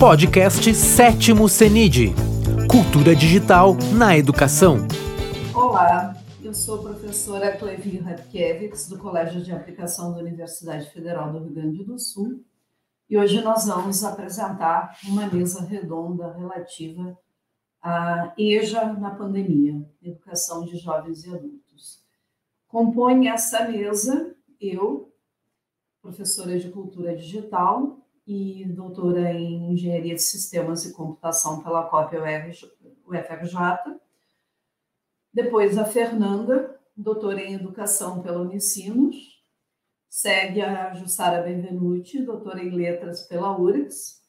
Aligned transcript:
Podcast 0.00 0.74
Sétimo 0.74 1.46
CENID 1.46 2.14
Cultura 2.70 3.14
Digital 3.14 3.76
na 3.94 4.16
Educação. 4.16 4.78
Olá, 5.54 6.16
eu 6.42 6.54
sou 6.54 6.76
a 6.76 6.82
professora 6.84 7.54
Clevi 7.54 7.98
Radkiewicz, 7.98 8.88
do 8.88 8.96
Colégio 8.96 9.42
de 9.42 9.52
Aplicação 9.52 10.14
da 10.14 10.20
Universidade 10.20 10.88
Federal 10.90 11.30
do 11.30 11.40
Rio 11.40 11.52
Grande 11.52 11.84
do 11.84 11.98
Sul, 11.98 12.42
e 13.10 13.18
hoje 13.18 13.42
nós 13.42 13.66
vamos 13.66 14.02
apresentar 14.02 14.98
uma 15.06 15.26
mesa 15.26 15.62
redonda 15.66 16.32
relativa 16.32 17.14
à 17.82 18.32
EJA 18.38 18.94
na 18.94 19.10
pandemia, 19.10 19.86
Educação 20.02 20.64
de 20.64 20.78
Jovens 20.78 21.26
e 21.26 21.28
Adultos. 21.28 22.02
Compõe 22.66 23.28
essa 23.28 23.68
mesa 23.68 24.34
eu, 24.58 25.12
professora 26.00 26.58
de 26.58 26.70
Cultura 26.70 27.14
Digital, 27.14 27.99
e 28.30 28.64
doutora 28.64 29.32
em 29.32 29.72
Engenharia 29.72 30.14
de 30.14 30.22
Sistemas 30.22 30.84
e 30.84 30.92
Computação 30.92 31.64
pela 31.64 31.82
COP 31.88 32.16
UFRJ. 33.04 34.00
Depois 35.34 35.76
a 35.76 35.84
Fernanda, 35.84 36.80
doutora 36.96 37.42
em 37.42 37.54
Educação 37.54 38.22
pela 38.22 38.40
Unicinos. 38.40 39.42
Segue 40.08 40.62
a 40.62 40.94
Jussara 40.94 41.42
Benvenuti, 41.42 42.22
doutora 42.22 42.62
em 42.62 42.70
Letras 42.70 43.22
pela 43.22 43.58
URGS. 43.58 44.20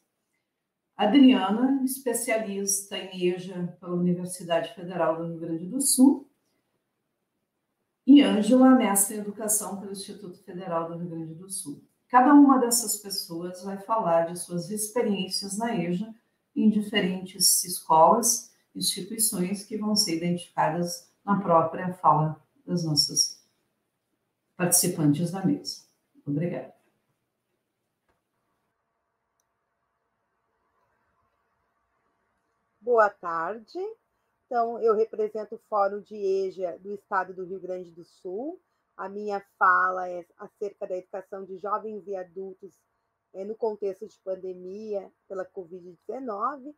Adriana, 0.96 1.80
especialista 1.84 2.98
em 2.98 3.28
EJA 3.28 3.76
pela 3.80 3.94
Universidade 3.94 4.74
Federal 4.74 5.16
do 5.16 5.28
Rio 5.28 5.38
Grande 5.38 5.66
do 5.66 5.80
Sul. 5.80 6.28
E 8.04 8.20
Ângela, 8.20 8.70
mestre 8.70 9.16
em 9.16 9.20
Educação 9.20 9.78
pelo 9.78 9.92
Instituto 9.92 10.42
Federal 10.42 10.88
do 10.88 10.98
Rio 10.98 11.08
Grande 11.08 11.34
do 11.34 11.48
Sul. 11.48 11.84
Cada 12.12 12.34
uma 12.34 12.58
dessas 12.58 12.98
pessoas 12.98 13.64
vai 13.64 13.78
falar 13.78 14.26
de 14.26 14.38
suas 14.38 14.68
experiências 14.68 15.56
na 15.56 15.74
EJA 15.74 16.14
em 16.54 16.68
diferentes 16.68 17.64
escolas, 17.64 18.54
instituições 18.74 19.64
que 19.64 19.78
vão 19.78 19.96
ser 19.96 20.18
identificadas 20.18 21.10
na 21.24 21.40
própria 21.40 21.94
fala 21.94 22.38
das 22.66 22.84
nossas 22.84 23.42
participantes 24.54 25.30
da 25.30 25.42
mesa. 25.42 25.86
Obrigada. 26.26 26.74
Boa 32.78 33.08
tarde. 33.08 33.78
Então, 34.44 34.78
eu 34.82 34.94
represento 34.94 35.54
o 35.54 35.62
Fórum 35.66 36.02
de 36.02 36.14
EJA 36.14 36.78
do 36.78 36.92
Estado 36.92 37.32
do 37.32 37.46
Rio 37.46 37.58
Grande 37.58 37.90
do 37.90 38.04
Sul 38.04 38.60
a 38.96 39.08
minha 39.08 39.44
fala 39.58 40.08
é 40.08 40.24
acerca 40.38 40.86
da 40.86 40.96
educação 40.96 41.44
de 41.44 41.56
jovens 41.58 42.06
e 42.06 42.14
adultos 42.14 42.72
é, 43.32 43.44
no 43.44 43.56
contexto 43.56 44.06
de 44.06 44.18
pandemia 44.20 45.10
pela 45.26 45.44
Covid-19 45.46 46.74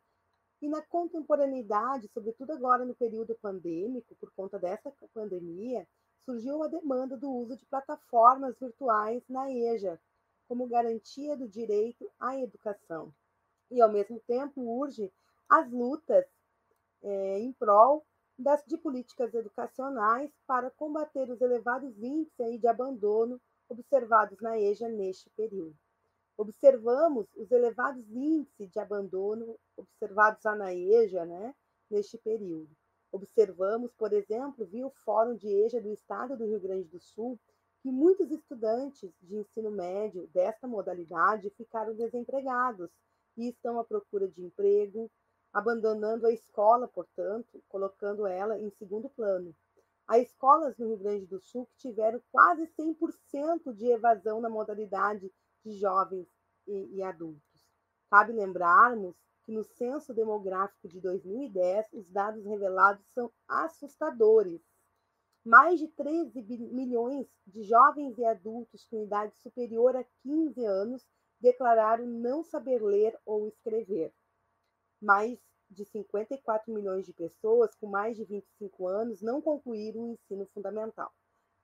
e 0.61 0.69
na 0.69 0.81
contemporaneidade, 0.81 2.09
sobretudo 2.13 2.53
agora 2.53 2.85
no 2.85 2.95
período 2.95 3.35
pandêmico, 3.35 4.15
por 4.15 4.31
conta 4.31 4.57
dessa 4.57 4.91
pandemia, 5.13 5.87
surgiu 6.23 6.63
a 6.63 6.67
demanda 6.67 7.17
do 7.17 7.29
uso 7.29 7.55
de 7.55 7.65
plataformas 7.65 8.57
virtuais 8.57 9.23
na 9.29 9.51
EJA, 9.51 9.99
como 10.47 10.67
garantia 10.67 11.37
do 11.37 11.47
direito 11.47 12.09
à 12.19 12.37
educação. 12.39 13.13
E, 13.69 13.81
ao 13.81 13.91
mesmo 13.91 14.19
tempo, 14.21 14.61
urge 14.61 15.11
as 15.49 15.69
lutas 15.71 16.25
é, 17.03 17.39
em 17.39 17.51
prol 17.53 18.05
das, 18.37 18.63
de 18.65 18.77
políticas 18.77 19.33
educacionais 19.33 20.31
para 20.45 20.69
combater 20.71 21.29
os 21.29 21.41
elevados 21.41 21.97
índices 21.97 22.59
de 22.59 22.67
abandono 22.67 23.39
observados 23.69 24.39
na 24.41 24.59
EJA 24.59 24.89
neste 24.89 25.29
período. 25.31 25.75
Observamos 26.37 27.27
os 27.35 27.49
elevados 27.51 28.05
índices 28.11 28.69
de 28.69 28.79
abandono 28.79 29.57
observados 29.77 30.43
na 30.43 30.73
EJA 30.73 31.25
né, 31.25 31.55
neste 31.89 32.17
período. 32.17 32.69
Observamos, 33.11 33.93
por 33.93 34.11
exemplo, 34.11 34.65
via 34.65 34.85
o 34.85 34.93
Fórum 35.05 35.35
de 35.35 35.47
EJA 35.47 35.79
do 35.79 35.93
Estado 35.93 36.35
do 36.35 36.45
Rio 36.45 36.59
Grande 36.59 36.89
do 36.89 36.99
Sul, 36.99 37.39
que 37.81 37.89
muitos 37.89 38.29
estudantes 38.29 39.09
de 39.21 39.37
ensino 39.37 39.71
médio 39.71 40.27
desta 40.33 40.67
modalidade 40.67 41.49
ficaram 41.51 41.95
desempregados 41.95 42.89
e 43.37 43.49
estão 43.49 43.79
à 43.79 43.85
procura 43.85 44.27
de 44.27 44.43
emprego, 44.43 45.09
abandonando 45.55 46.27
a 46.27 46.33
escola, 46.33 46.85
portanto, 46.85 47.63
colocando 47.69 48.27
ela 48.27 48.59
em 48.59 48.69
segundo 48.71 49.09
plano. 49.09 49.55
Há 50.05 50.19
escolas 50.19 50.77
no 50.77 50.87
Rio 50.87 50.97
Grande 50.97 51.25
do 51.27 51.39
Sul 51.39 51.65
que 51.67 51.77
tiveram 51.77 52.21
quase 52.29 52.67
100% 52.77 53.73
de 53.73 53.85
evasão 53.87 54.41
na 54.41 54.49
modalidade 54.49 55.31
de 55.63 55.71
jovens 55.79 56.27
e, 56.67 56.97
e 56.97 57.01
adultos. 57.01 57.41
Cabe 58.11 58.33
lembrarmos 58.33 59.15
que 59.45 59.53
no 59.53 59.63
censo 59.63 60.13
demográfico 60.13 60.89
de 60.89 60.99
2010, 60.99 61.93
os 61.93 62.09
dados 62.09 62.43
revelados 62.43 63.05
são 63.13 63.31
assustadores. 63.47 64.61
Mais 65.41 65.79
de 65.79 65.87
13 65.87 66.41
milhões 66.73 67.27
de 67.47 67.63
jovens 67.63 68.17
e 68.17 68.25
adultos 68.25 68.85
com 68.89 69.03
idade 69.03 69.33
superior 69.37 69.95
a 69.95 70.03
15 70.21 70.65
anos 70.65 71.07
declararam 71.39 72.05
não 72.05 72.43
saber 72.43 72.83
ler 72.83 73.17
ou 73.25 73.47
escrever 73.47 74.13
mais 75.05 75.39
de 75.69 75.85
54 75.85 76.73
milhões 76.73 77.05
de 77.05 77.13
pessoas 77.13 77.75
com 77.75 77.87
mais 77.87 78.17
de 78.17 78.23
25 78.25 78.87
anos 78.87 79.21
não 79.21 79.39
concluíram 79.39 80.01
o 80.01 80.13
ensino 80.13 80.47
fundamental. 80.47 81.11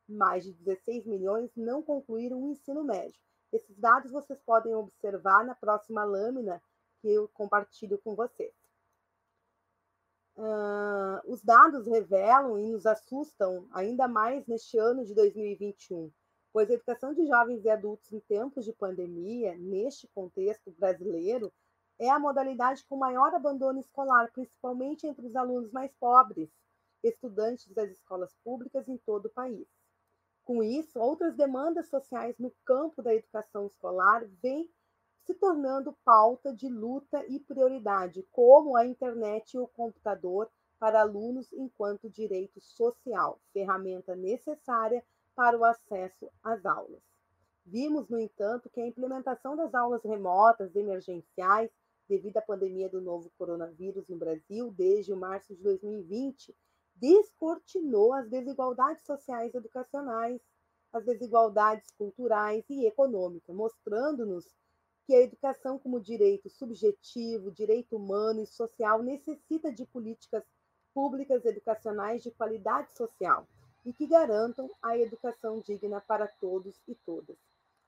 Mais 0.08 0.44
de 0.44 0.54
16 0.54 1.06
milhões 1.08 1.52
não 1.56 1.82
concluíram 1.82 2.42
o 2.42 2.52
ensino 2.52 2.84
médio. 2.84 3.20
Esses 3.52 3.76
dados 3.78 4.12
vocês 4.12 4.40
podem 4.46 4.74
observar 4.76 5.44
na 5.44 5.56
próxima 5.56 6.04
lâmina 6.04 6.62
que 7.02 7.10
eu 7.10 7.28
compartilho 7.30 7.98
com 7.98 8.16
vocês. 8.16 8.54
Uh, 10.38 11.20
os 11.26 11.42
dados 11.44 11.88
revelam 11.88 12.58
e 12.60 12.72
nos 12.72 12.86
assustam 12.86 13.68
ainda 13.72 14.08
mais 14.08 14.46
neste 14.48 14.78
ano 14.78 15.04
de 15.04 15.14
2021, 15.14 16.10
pois 16.54 16.70
a 16.70 16.74
educação 16.74 17.14
de 17.14 17.26
jovens 17.28 17.66
e 17.66 17.70
adultos 17.70 18.12
em 18.14 18.20
tempos 18.22 18.64
de 18.64 18.72
pandemia, 18.72 19.56
neste 19.58 20.08
contexto 20.08 20.72
brasileiro, 20.72 21.52
é 22.02 22.10
a 22.10 22.18
modalidade 22.18 22.84
com 22.86 22.98
maior 22.98 23.32
abandono 23.32 23.80
escolar, 23.80 24.32
principalmente 24.32 25.06
entre 25.06 25.28
os 25.28 25.36
alunos 25.36 25.72
mais 25.72 25.94
pobres, 26.00 26.50
estudantes 27.04 27.72
das 27.74 27.92
escolas 27.92 28.36
públicas 28.44 28.90
em 28.90 28.98
todo 28.98 29.28
o 29.28 29.30
país. 29.30 29.68
Com 30.44 30.64
isso, 30.64 31.00
outras 31.00 31.36
demandas 31.36 31.90
sociais 31.90 32.36
no 32.40 32.52
campo 32.66 33.04
da 33.04 33.14
educação 33.14 33.68
escolar 33.68 34.26
vêm 34.42 34.68
se 35.26 35.36
tornando 35.36 35.96
pauta 36.04 36.52
de 36.52 36.68
luta 36.68 37.24
e 37.28 37.40
prioridade, 37.40 38.28
como 38.32 38.76
a 38.76 38.84
internet 38.84 39.54
e 39.54 39.60
o 39.60 39.68
computador 39.68 40.50
para 40.80 41.02
alunos 41.02 41.54
enquanto 41.54 42.10
direito 42.10 42.60
social, 42.60 43.40
ferramenta 43.54 44.16
necessária 44.16 45.06
para 45.36 45.56
o 45.56 45.64
acesso 45.64 46.32
às 46.44 46.66
aulas. 46.66 47.04
Vimos, 47.64 48.10
no 48.10 48.20
entanto, 48.20 48.72
que 48.72 48.82
a 48.82 48.88
implementação 48.88 49.56
das 49.56 49.76
aulas 49.76 50.04
remotas 50.04 50.76
emergenciais 50.76 51.70
devido 52.08 52.38
à 52.38 52.42
pandemia 52.42 52.90
do 52.90 53.02
novo 53.02 53.32
coronavírus 53.38 54.08
no 54.08 54.18
Brasil 54.18 54.72
desde 54.72 55.14
março 55.14 55.56
de 55.56 55.62
2020, 55.64 56.56
descortinou 56.96 58.14
as 58.14 58.30
desigualdades 58.30 59.06
sociais 59.06 59.54
e 59.54 59.58
educacionais, 59.58 60.42
as 60.94 61.06
desigualdades 61.06 61.90
culturais 61.92 62.64
e 62.70 62.86
econômicas, 62.86 63.56
mostrando-nos 63.56 64.46
que 65.06 65.16
a 65.16 65.22
educação 65.22 65.80
como 65.80 66.00
direito 66.00 66.50
subjetivo, 66.50 67.52
direito 67.52 67.96
humano 67.96 68.42
e 68.42 68.46
social 68.46 69.02
necessita 69.02 69.72
de 69.72 69.86
políticas 69.86 70.44
públicas 70.94 71.44
educacionais 71.46 72.22
de 72.22 72.32
qualidade 72.32 72.94
social 72.94 73.48
e 73.86 73.94
que 73.94 74.06
garantam 74.06 74.70
a 74.82 74.98
educação 74.98 75.60
digna 75.60 76.00
para 76.02 76.28
todos 76.28 76.80
e 76.88 76.94
todas. 76.94 77.38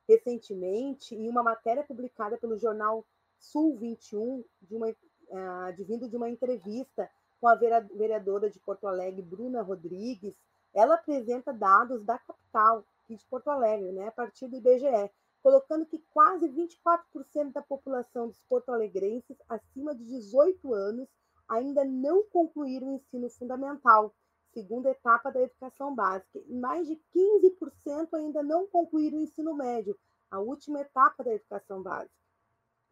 Recentemente, 0.08 1.16
em 1.16 1.30
uma 1.30 1.44
matéria 1.44 1.84
publicada 1.84 2.38
pelo 2.38 2.58
jornal 2.58 3.06
Sul 3.44 3.78
21, 3.78 4.44
de 4.62 4.74
uma, 4.74 4.88
uh, 4.88 5.76
de 5.76 5.84
vindo 5.84 6.08
de 6.08 6.16
uma 6.16 6.30
entrevista 6.30 7.10
com 7.42 7.48
a 7.50 7.56
vereadora 7.56 8.50
de 8.50 8.58
Porto 8.58 8.88
Alegre, 8.88 9.22
Bruna 9.22 9.62
Rodrigues, 9.62 10.34
ela 10.74 10.96
apresenta 10.96 11.52
dados 11.52 12.06
da 12.06 12.18
capital, 12.18 12.86
de 13.10 13.18
Porto 13.30 13.50
Alegre, 13.50 13.92
né, 13.92 14.08
a 14.08 14.12
partir 14.12 14.48
do 14.48 14.56
IBGE, 14.56 15.12
colocando 15.42 15.86
que 15.86 16.00
quase 16.14 16.48
24% 16.48 17.52
da 17.52 17.62
população 17.62 18.30
dos 18.30 18.40
porto-alegrenses 18.48 19.38
acima 19.50 19.94
de 19.94 20.06
18 20.06 20.74
anos 20.74 21.10
ainda 21.50 21.84
não 21.84 22.24
concluíram 22.24 22.88
o 22.88 22.96
ensino 22.96 23.30
fundamental, 23.30 24.16
segunda 24.54 24.90
etapa 24.90 25.32
da 25.32 25.42
educação 25.42 25.94
básica, 25.94 26.40
e 26.48 26.56
mais 26.56 26.88
de 26.88 26.96
15% 27.14 28.14
ainda 28.14 28.42
não 28.42 28.66
concluíram 28.68 29.18
o 29.18 29.22
ensino 29.22 29.54
médio, 29.54 30.00
a 30.32 30.40
última 30.40 30.80
etapa 30.80 31.26
da 31.26 31.34
educação 31.34 31.84
básica 31.84 32.23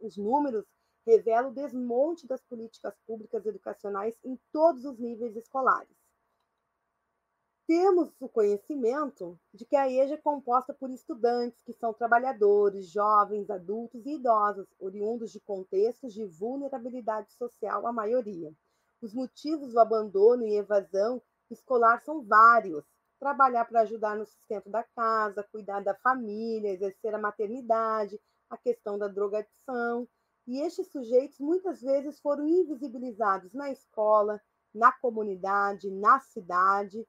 os 0.02 0.18
números 0.18 0.66
revelam 1.06 1.52
o 1.52 1.54
desmonte 1.54 2.28
das 2.28 2.42
políticas 2.42 2.94
públicas 3.08 3.46
educacionais 3.46 4.18
em 4.24 4.40
todos 4.52 4.86
os 4.86 5.00
níveis 5.00 5.36
escolares. 5.36 6.02
Temos 7.68 8.12
o 8.20 8.28
conhecimento 8.28 9.40
de 9.54 9.66
que 9.66 9.78
a 9.78 9.90
EJA 9.90 10.16
é 10.16 10.18
composta 10.18 10.74
por 10.74 10.90
estudantes 10.90 11.62
que 11.64 11.72
são 11.72 11.94
trabalhadores, 11.94 12.88
jovens, 12.88 13.50
adultos 13.50 14.06
e 14.06 14.16
idosos, 14.16 14.68
oriundos 14.78 15.32
de 15.32 15.40
contextos 15.40 16.14
de 16.14 16.26
vulnerabilidade 16.26 17.32
social, 17.32 17.88
a 17.88 17.94
maioria. 17.94 18.54
Os 19.02 19.14
motivos 19.14 19.72
do 19.72 19.80
abandono 19.80 20.44
e 20.44 20.58
evasão 20.58 21.22
escolar 21.50 22.02
são 22.02 22.22
vários. 22.22 22.84
Trabalhar 23.20 23.66
para 23.66 23.82
ajudar 23.82 24.18
no 24.18 24.26
sustento 24.26 24.70
da 24.70 24.84
casa, 24.84 25.48
cuidar 25.50 25.82
da 25.82 25.96
família, 25.96 26.72
exercer 26.72 27.16
a 27.16 27.20
maternidade, 27.20 28.20
a 28.52 28.58
questão 28.58 29.00
da 29.00 29.08
drogadição. 29.08 30.08
E 30.46 30.62
estes 30.62 30.92
sujeitos 30.92 31.40
muitas 31.40 31.82
vezes 31.82 32.20
foram 32.20 32.48
invisibilizados 32.48 33.54
na 33.54 33.72
escola, 33.72 34.40
na 34.72 34.92
comunidade, 34.92 35.90
na 35.90 36.20
cidade 36.20 37.04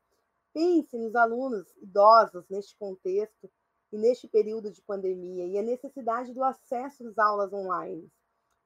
Pense 0.52 0.98
nos 0.98 1.14
alunos 1.14 1.74
idosos 1.78 2.46
neste 2.50 2.76
contexto 2.76 3.50
e 3.90 3.96
neste 3.96 4.28
período 4.28 4.70
de 4.70 4.82
pandemia 4.82 5.46
e 5.46 5.58
a 5.58 5.62
necessidade 5.62 6.34
do 6.34 6.44
acesso 6.44 7.06
às 7.08 7.18
aulas 7.18 7.54
online. 7.54 8.10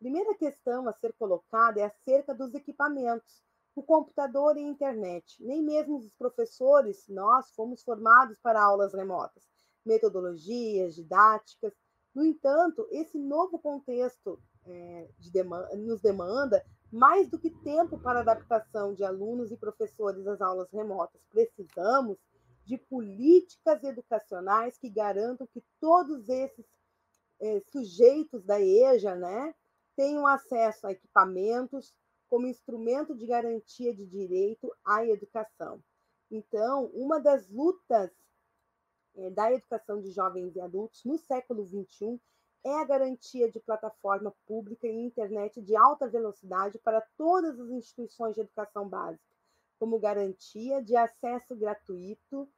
Primeira 0.01 0.35
questão 0.35 0.89
a 0.89 0.93
ser 0.93 1.13
colocada 1.13 1.81
é 1.81 1.85
acerca 1.85 2.35
dos 2.35 2.55
equipamentos, 2.55 3.41
o 3.75 3.85
computador 3.85 4.57
e 4.57 4.65
a 4.65 4.69
internet. 4.69 5.37
Nem 5.41 5.63
mesmo 5.63 5.97
os 5.97 6.13
professores, 6.19 7.07
nós, 7.09 7.53
fomos 7.53 7.85
formados 7.85 8.37
para 8.41 8.61
aulas 8.61 8.93
remotas, 8.93 9.45
metodologias, 9.85 10.97
didáticas. 10.97 11.73
No 12.17 12.25
entanto, 12.25 12.89
esse 12.91 13.19
novo 13.19 13.59
contexto 13.59 14.41
é, 14.65 15.07
de 15.19 15.31
demanda, 15.31 15.77
nos 15.77 16.01
demanda 16.01 16.65
mais 16.91 17.29
do 17.29 17.39
que 17.39 17.51
tempo 17.51 17.99
para 17.99 18.21
adaptação 18.21 18.95
de 18.95 19.05
alunos 19.05 19.53
e 19.53 19.57
professores 19.59 20.27
às 20.27 20.41
aulas 20.41 20.71
remotas. 20.73 21.21
Precisamos 21.29 22.17
de 22.65 22.79
políticas 22.79 23.85
educacionais 23.85 24.79
que 24.79 24.89
garantam 24.89 25.47
que 25.47 25.63
todos 25.79 26.27
esses 26.31 26.65
eh, 27.39 27.63
sujeitos 27.67 28.43
da 28.45 28.59
EJA 28.59 29.15
né, 29.15 29.55
tenham 29.95 30.27
acesso 30.27 30.87
a 30.87 30.93
equipamentos 30.93 31.95
como 32.31 32.47
instrumento 32.47 33.15
de 33.15 33.27
garantia 33.27 33.95
de 33.95 34.07
direito 34.07 34.75
à 34.83 35.05
educação. 35.05 35.83
Então, 36.31 36.87
uma 36.95 37.21
das 37.21 37.47
lutas 37.51 38.11
da 39.33 39.53
educação 39.53 40.01
de 40.01 40.11
jovens 40.11 40.55
e 40.55 40.61
adultos 40.61 41.05
no 41.05 41.19
século 41.19 41.65
XXI 41.67 42.21
é 42.65 42.81
a 42.81 42.85
garantia 42.85 43.51
de 43.51 43.61
plataforma 43.61 44.35
pública 44.47 44.87
e 44.87 45.07
internet 45.07 45.63
de 45.63 45.77
alta 45.77 46.09
velocidade 46.09 46.79
para 46.79 47.01
todas 47.17 47.59
as 47.59 47.71
instituições 47.71 48.35
de 48.35 48.41
educação 48.41 48.89
básica, 48.89 49.23
como 49.79 50.01
garantia 50.01 50.83
de 50.83 50.97
acesso 50.97 51.55
gratuito 51.55 52.49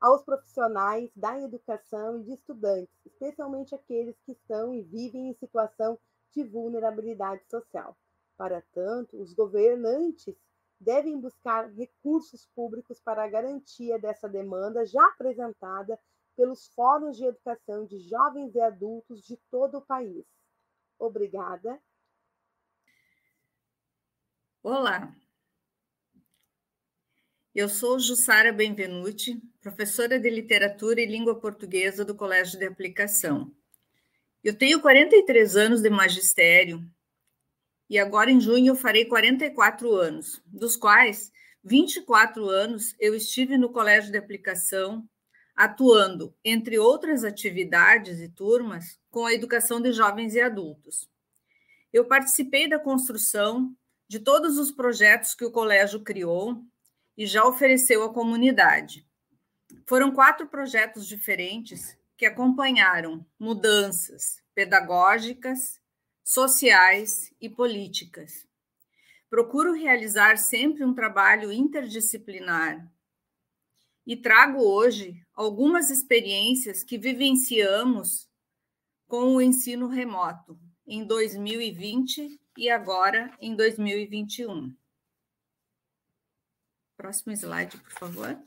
aos 0.00 0.22
profissionais 0.22 1.10
da 1.14 1.38
educação 1.40 2.20
e 2.20 2.24
de 2.24 2.32
estudantes, 2.32 2.94
especialmente 3.04 3.74
aqueles 3.74 4.16
que 4.24 4.32
estão 4.32 4.72
e 4.72 4.82
vivem 4.82 5.28
em 5.28 5.34
situação 5.34 5.98
de 6.32 6.44
vulnerabilidade 6.44 7.44
social. 7.48 7.96
Para 8.36 8.62
tanto, 8.72 9.20
os 9.20 9.34
governantes 9.34 10.36
devem 10.80 11.18
buscar 11.18 11.70
recursos 11.72 12.46
públicos 12.54 13.00
para 13.00 13.24
a 13.24 13.28
garantia 13.28 13.98
dessa 13.98 14.28
demanda 14.28 14.86
já 14.86 15.04
apresentada 15.08 15.98
pelos 16.36 16.68
fóruns 16.68 17.16
de 17.16 17.24
educação 17.24 17.84
de 17.84 17.98
jovens 18.08 18.54
e 18.54 18.60
adultos 18.60 19.22
de 19.22 19.36
todo 19.50 19.78
o 19.78 19.82
país. 19.82 20.24
Obrigada. 20.98 21.80
Olá, 24.62 25.14
eu 27.54 27.68
sou 27.68 27.98
Jussara 27.98 28.52
Benvenuti, 28.52 29.40
professora 29.60 30.18
de 30.18 30.30
Literatura 30.30 31.00
e 31.00 31.06
Língua 31.06 31.40
Portuguesa 31.40 32.04
do 32.04 32.14
Colégio 32.14 32.58
de 32.58 32.66
Aplicação. 32.66 33.52
Eu 34.44 34.56
tenho 34.56 34.80
43 34.80 35.56
anos 35.56 35.80
de 35.82 35.90
magistério 35.90 36.88
e 37.88 37.98
agora 37.98 38.30
em 38.30 38.40
junho 38.40 38.68
eu 38.68 38.76
farei 38.76 39.04
44 39.04 39.94
anos, 39.94 40.42
dos 40.46 40.76
quais 40.76 41.32
24 41.64 42.48
anos 42.48 42.94
eu 42.98 43.14
estive 43.14 43.56
no 43.56 43.70
Colégio 43.70 44.10
de 44.10 44.18
Aplicação 44.18 45.08
atuando, 45.58 46.32
entre 46.44 46.78
outras 46.78 47.24
atividades 47.24 48.20
e 48.20 48.28
turmas, 48.28 48.96
com 49.10 49.26
a 49.26 49.34
educação 49.34 49.80
de 49.80 49.92
jovens 49.92 50.36
e 50.36 50.40
adultos. 50.40 51.10
Eu 51.92 52.04
participei 52.04 52.68
da 52.68 52.78
construção 52.78 53.74
de 54.06 54.20
todos 54.20 54.56
os 54.56 54.70
projetos 54.70 55.34
que 55.34 55.44
o 55.44 55.50
colégio 55.50 56.04
criou 56.04 56.62
e 57.16 57.26
já 57.26 57.44
ofereceu 57.44 58.04
à 58.04 58.14
comunidade. 58.14 59.04
Foram 59.84 60.12
quatro 60.12 60.46
projetos 60.46 61.06
diferentes 61.06 61.98
que 62.16 62.24
acompanharam 62.24 63.26
mudanças 63.36 64.40
pedagógicas, 64.54 65.80
sociais 66.28 67.32
e 67.40 67.48
políticas. 67.48 68.46
Procuro 69.30 69.72
realizar 69.72 70.36
sempre 70.36 70.84
um 70.84 70.92
trabalho 70.92 71.50
interdisciplinar 71.50 72.86
e 74.06 74.14
trago 74.14 74.60
hoje 74.60 75.26
algumas 75.32 75.88
experiências 75.88 76.84
que 76.84 76.98
vivenciamos 76.98 78.28
com 79.06 79.36
o 79.36 79.40
ensino 79.40 79.88
remoto 79.88 80.60
em 80.86 81.02
2020 81.02 82.38
e 82.58 82.68
agora 82.68 83.34
em 83.40 83.56
2021. 83.56 84.76
Próximo 86.94 87.32
slide, 87.32 87.78
por 87.78 87.92
favor. 87.92 88.38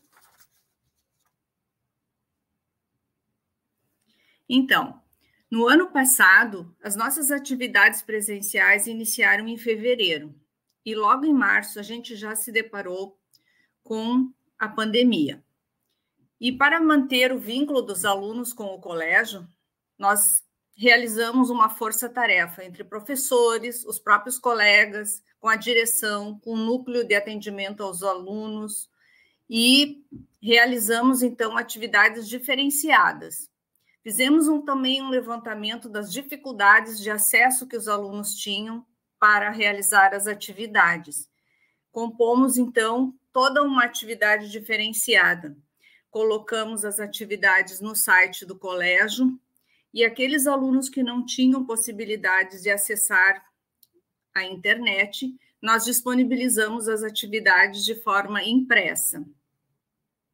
Então, 4.47 5.00
no 5.51 5.67
ano 5.67 5.91
passado, 5.91 6.73
as 6.81 6.95
nossas 6.95 7.29
atividades 7.29 8.01
presenciais 8.01 8.87
iniciaram 8.87 9.49
em 9.49 9.57
fevereiro 9.57 10.33
e 10.85 10.95
logo 10.95 11.25
em 11.25 11.33
março 11.33 11.77
a 11.77 11.83
gente 11.83 12.15
já 12.15 12.33
se 12.37 12.53
deparou 12.53 13.19
com 13.83 14.31
a 14.57 14.69
pandemia. 14.69 15.43
E 16.39 16.53
para 16.53 16.79
manter 16.79 17.33
o 17.33 17.37
vínculo 17.37 17.81
dos 17.81 18.05
alunos 18.05 18.53
com 18.53 18.63
o 18.63 18.79
colégio, 18.79 19.45
nós 19.99 20.41
realizamos 20.73 21.49
uma 21.49 21.67
força-tarefa 21.67 22.63
entre 22.63 22.85
professores, 22.85 23.83
os 23.85 23.99
próprios 23.99 24.39
colegas, 24.39 25.21
com 25.37 25.49
a 25.49 25.57
direção, 25.57 26.39
com 26.39 26.53
o 26.53 26.57
núcleo 26.57 27.03
de 27.03 27.13
atendimento 27.13 27.83
aos 27.83 28.03
alunos 28.03 28.89
e 29.49 30.01
realizamos 30.41 31.21
então 31.21 31.57
atividades 31.57 32.25
diferenciadas. 32.25 33.50
Fizemos 34.03 34.47
um, 34.47 34.61
também 34.61 35.01
um 35.01 35.09
levantamento 35.09 35.87
das 35.87 36.11
dificuldades 36.11 36.99
de 36.99 37.09
acesso 37.09 37.67
que 37.67 37.77
os 37.77 37.87
alunos 37.87 38.35
tinham 38.35 38.85
para 39.19 39.49
realizar 39.49 40.13
as 40.13 40.27
atividades. 40.27 41.29
Compomos 41.91 42.57
então 42.57 43.13
toda 43.31 43.61
uma 43.61 43.83
atividade 43.83 44.49
diferenciada 44.49 45.55
colocamos 46.11 46.83
as 46.83 46.99
atividades 46.99 47.79
no 47.79 47.95
site 47.95 48.45
do 48.45 48.55
colégio 48.55 49.39
e 49.93 50.03
aqueles 50.03 50.45
alunos 50.45 50.89
que 50.89 51.01
não 51.01 51.25
tinham 51.25 51.65
possibilidades 51.65 52.61
de 52.61 52.69
acessar 52.69 53.43
a 54.35 54.43
internet, 54.43 55.33
nós 55.61 55.85
disponibilizamos 55.85 56.87
as 56.87 57.01
atividades 57.03 57.83
de 57.83 57.95
forma 57.95 58.43
impressa. 58.43 59.25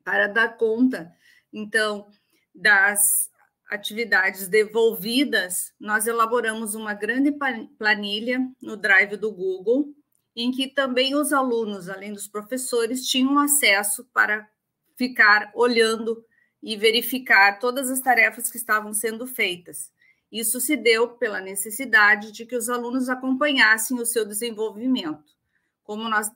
Para 0.03 0.27
dar 0.27 0.57
conta, 0.57 1.15
então, 1.53 2.07
das 2.53 3.29
atividades 3.69 4.47
devolvidas, 4.47 5.74
nós 5.79 6.07
elaboramos 6.07 6.75
uma 6.75 6.93
grande 6.93 7.33
planilha 7.77 8.39
no 8.62 8.77
Drive 8.77 9.17
do 9.17 9.31
Google, 9.31 9.93
em 10.36 10.51
que 10.51 10.67
também 10.67 11.15
os 11.15 11.33
alunos, 11.33 11.89
além 11.89 12.13
dos 12.13 12.27
professores, 12.27 13.07
tinham 13.07 13.38
acesso 13.39 14.05
para 14.13 14.47
ficar 14.95 15.51
olhando 15.53 16.24
e 16.62 16.75
verificar 16.75 17.59
todas 17.59 17.89
as 17.89 18.00
tarefas 18.00 18.50
que 18.50 18.57
estavam 18.57 18.93
sendo 18.93 19.27
feitas. 19.27 19.91
Isso 20.31 20.59
se 20.59 20.75
deu 20.75 21.09
pela 21.09 21.39
necessidade 21.39 22.31
de 22.31 22.45
que 22.45 22.55
os 22.55 22.69
alunos 22.69 23.09
acompanhassem 23.09 24.00
o 24.00 24.05
seu 24.05 24.25
desenvolvimento. 24.25 25.36
Como 25.83 26.09
nós 26.09 26.29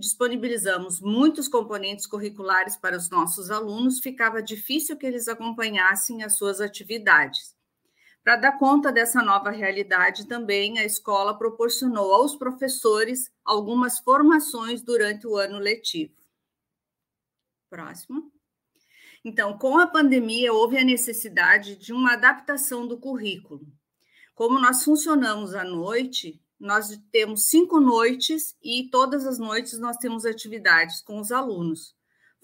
disponibilizamos 0.00 1.00
muitos 1.00 1.46
componentes 1.46 2.06
curriculares 2.06 2.76
para 2.76 2.96
os 2.96 3.08
nossos 3.10 3.50
alunos, 3.50 4.00
ficava 4.00 4.42
difícil 4.42 4.96
que 4.96 5.06
eles 5.06 5.28
acompanhassem 5.28 6.24
as 6.24 6.36
suas 6.36 6.60
atividades. 6.60 7.54
Para 8.24 8.36
dar 8.36 8.58
conta 8.58 8.90
dessa 8.90 9.22
nova 9.22 9.50
realidade, 9.50 10.26
também 10.26 10.78
a 10.78 10.84
escola 10.84 11.38
proporcionou 11.38 12.12
aos 12.12 12.34
professores 12.34 13.30
algumas 13.44 13.98
formações 13.98 14.82
durante 14.82 15.26
o 15.26 15.36
ano 15.36 15.58
letivo. 15.58 16.14
Próximo. 17.68 18.32
Então, 19.24 19.56
com 19.56 19.78
a 19.78 19.86
pandemia, 19.86 20.52
houve 20.52 20.78
a 20.78 20.84
necessidade 20.84 21.76
de 21.76 21.92
uma 21.92 22.14
adaptação 22.14 22.86
do 22.86 22.98
currículo. 22.98 23.66
Como 24.34 24.58
nós 24.58 24.82
funcionamos 24.82 25.54
à 25.54 25.62
noite, 25.62 26.42
nós 26.60 27.00
temos 27.10 27.46
cinco 27.46 27.80
noites 27.80 28.54
e 28.62 28.88
todas 28.90 29.26
as 29.26 29.38
noites 29.38 29.78
nós 29.78 29.96
temos 29.96 30.26
atividades 30.26 31.00
com 31.00 31.18
os 31.18 31.32
alunos. 31.32 31.94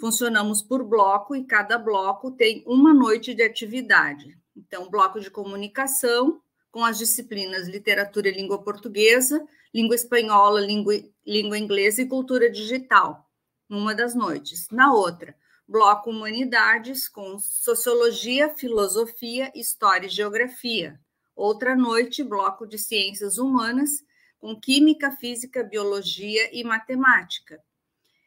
Funcionamos 0.00 0.62
por 0.62 0.82
bloco 0.82 1.37
e 1.37 1.44
cada 1.44 1.76
bloco 1.78 2.30
tem 2.30 2.64
uma 2.66 2.94
noite 2.94 3.35
de 3.35 3.42
atividade. 3.42 4.38
Então, 4.56 4.88
bloco 4.88 5.20
de 5.20 5.30
comunicação, 5.30 6.40
com 6.70 6.82
as 6.85 6.99
disciplinas 6.99 7.68
literatura 7.68 8.28
e 8.28 8.32
língua 8.32 8.62
portuguesa, 8.62 9.46
língua 9.75 9.94
espanhola, 9.94 10.61
língua, 10.61 10.94
língua 11.26 11.58
inglesa 11.58 12.00
e 12.00 12.08
cultura 12.08 12.50
digital, 12.50 13.28
numa 13.68 13.94
das 13.94 14.14
noites. 14.14 14.68
Na 14.70 14.92
outra, 14.92 15.35
bloco 15.68 16.11
humanidades, 16.11 17.08
com 17.08 17.38
sociologia, 17.38 18.49
filosofia, 18.49 19.52
história 19.54 20.06
e 20.06 20.11
geografia. 20.11 20.99
Outra 21.36 21.76
noite, 21.76 22.24
bloco 22.24 22.66
de 22.66 22.78
ciências 22.78 23.38
humanas, 23.38 24.02
com 24.38 24.58
química, 24.58 25.12
física, 25.12 25.62
biologia 25.62 26.50
e 26.52 26.64
matemática 26.64 27.62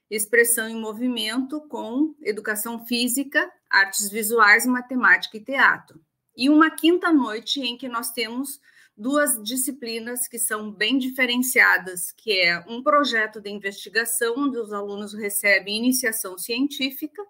expressão 0.09 0.67
em 0.67 0.79
movimento 0.79 1.61
com 1.67 2.15
educação 2.21 2.85
física, 2.85 3.49
artes 3.69 4.09
visuais, 4.09 4.65
matemática 4.65 5.37
e 5.37 5.43
teatro. 5.43 6.01
E 6.35 6.49
uma 6.49 6.69
quinta 6.69 7.11
noite 7.11 7.61
em 7.61 7.77
que 7.77 7.87
nós 7.87 8.11
temos 8.11 8.59
duas 8.97 9.41
disciplinas 9.43 10.27
que 10.27 10.39
são 10.39 10.71
bem 10.71 10.97
diferenciadas, 10.97 12.11
que 12.11 12.31
é 12.31 12.59
um 12.67 12.81
projeto 12.81 13.39
de 13.39 13.49
investigação 13.49 14.35
onde 14.37 14.57
os 14.57 14.73
alunos 14.73 15.13
recebem 15.13 15.77
iniciação 15.77 16.37
científica 16.37 17.21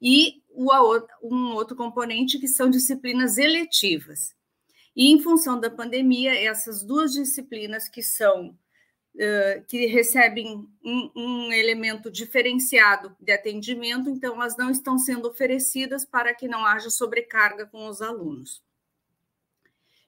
e 0.00 0.42
um 0.50 1.52
outro 1.52 1.76
componente 1.76 2.38
que 2.38 2.48
são 2.48 2.70
disciplinas 2.70 3.36
eletivas. 3.38 4.34
E 4.94 5.10
em 5.10 5.20
função 5.20 5.58
da 5.58 5.70
pandemia, 5.70 6.34
essas 6.34 6.82
duas 6.82 7.12
disciplinas 7.12 7.88
que 7.88 8.02
são 8.02 8.56
que 9.68 9.86
recebem 9.86 10.66
um, 10.82 11.10
um, 11.14 11.52
elemento 11.52 12.10
diferenciado 12.10 13.14
de 13.20 13.30
atendimento, 13.30 14.08
então 14.08 14.34
elas 14.36 14.56
não 14.56 14.70
estão 14.70 14.96
sendo 14.96 15.28
oferecidas 15.28 16.02
para 16.02 16.34
que 16.34 16.48
não 16.48 16.64
haja 16.64 16.88
sobrecarga 16.88 17.66
com 17.66 17.86
os 17.86 18.00
alunos. 18.00 18.62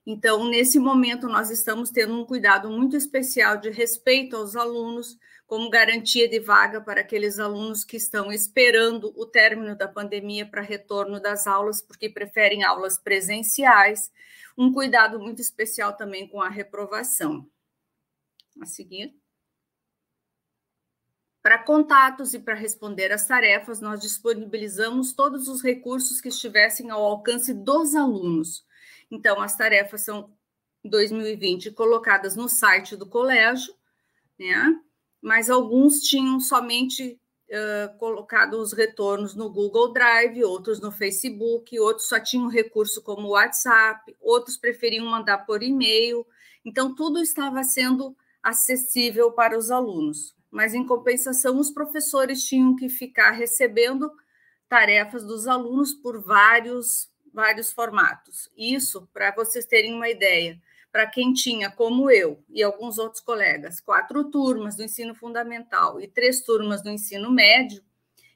Então, 0.06 0.48
nesse 0.48 0.78
momento, 0.78 1.28
nós 1.28 1.50
estamos 1.50 1.90
tendo 1.90 2.18
um 2.18 2.24
cuidado 2.24 2.70
muito 2.70 2.96
especial 2.96 3.58
de 3.58 3.70
respeito 3.70 4.36
aos 4.36 4.54
alunos, 4.56 5.18
como 5.46 5.70
garantia 5.70 6.28
de 6.28 6.40
vaga 6.40 6.80
para 6.80 7.02
aqueles 7.02 7.38
alunos 7.38 7.84
que 7.84 7.96
estão 7.96 8.32
esperando 8.32 9.12
o 9.16 9.26
término 9.26 9.76
da 9.76 9.86
pandemia 9.86 10.46
para 10.46 10.62
retorno 10.62 11.20
das 11.20 11.46
aulas, 11.46 11.82
porque 11.82 12.08
preferem 12.08 12.64
aulas 12.64 12.98
presenciais, 12.98 14.10
um 14.56 14.72
cuidado 14.72 15.18
muito 15.18 15.42
especial 15.42 15.96
também 15.96 16.26
com 16.28 16.40
a 16.40 16.48
reprovação 16.48 17.48
a 18.60 18.66
seguir. 18.66 19.14
Para 21.42 21.58
contatos 21.58 22.32
e 22.32 22.38
para 22.38 22.54
responder 22.54 23.12
às 23.12 23.26
tarefas, 23.26 23.78
nós 23.78 24.00
disponibilizamos 24.00 25.12
todos 25.12 25.46
os 25.46 25.62
recursos 25.62 26.18
que 26.18 26.28
estivessem 26.28 26.90
ao 26.90 27.04
alcance 27.04 27.52
dos 27.52 27.94
alunos. 27.94 28.64
Então, 29.10 29.42
as 29.42 29.54
tarefas 29.54 30.00
são 30.00 30.34
2020 30.82 31.70
colocadas 31.72 32.34
no 32.34 32.48
site 32.48 32.96
do 32.96 33.06
colégio, 33.06 33.74
né? 34.38 34.80
Mas 35.24 35.48
alguns 35.48 36.00
tinham 36.00 36.38
somente 36.38 37.18
uh, 37.48 37.96
colocado 37.96 38.60
os 38.60 38.74
retornos 38.74 39.34
no 39.34 39.48
Google 39.48 39.90
Drive, 39.90 40.44
outros 40.44 40.82
no 40.82 40.92
Facebook, 40.92 41.80
outros 41.80 42.08
só 42.08 42.20
tinham 42.20 42.46
recurso 42.46 43.02
como 43.02 43.30
WhatsApp, 43.30 44.14
outros 44.20 44.58
preferiam 44.58 45.06
mandar 45.06 45.38
por 45.46 45.62
e-mail. 45.62 46.26
Então, 46.62 46.94
tudo 46.94 47.22
estava 47.22 47.64
sendo 47.64 48.14
acessível 48.42 49.32
para 49.32 49.56
os 49.56 49.70
alunos. 49.70 50.36
Mas, 50.50 50.74
em 50.74 50.84
compensação, 50.86 51.58
os 51.58 51.70
professores 51.70 52.44
tinham 52.44 52.76
que 52.76 52.90
ficar 52.90 53.30
recebendo 53.30 54.12
tarefas 54.68 55.24
dos 55.24 55.46
alunos 55.46 55.94
por 55.94 56.20
vários, 56.20 57.08
vários 57.32 57.72
formatos. 57.72 58.50
Isso, 58.58 59.08
para 59.10 59.34
vocês 59.34 59.64
terem 59.64 59.94
uma 59.94 60.10
ideia, 60.10 60.60
para 60.94 61.08
quem 61.08 61.32
tinha, 61.32 61.68
como 61.72 62.08
eu 62.08 62.40
e 62.48 62.62
alguns 62.62 62.98
outros 62.98 63.20
colegas, 63.20 63.80
quatro 63.80 64.30
turmas 64.30 64.76
do 64.76 64.84
ensino 64.84 65.12
fundamental 65.12 66.00
e 66.00 66.06
três 66.06 66.40
turmas 66.42 66.84
do 66.84 66.88
ensino 66.88 67.32
médio, 67.32 67.82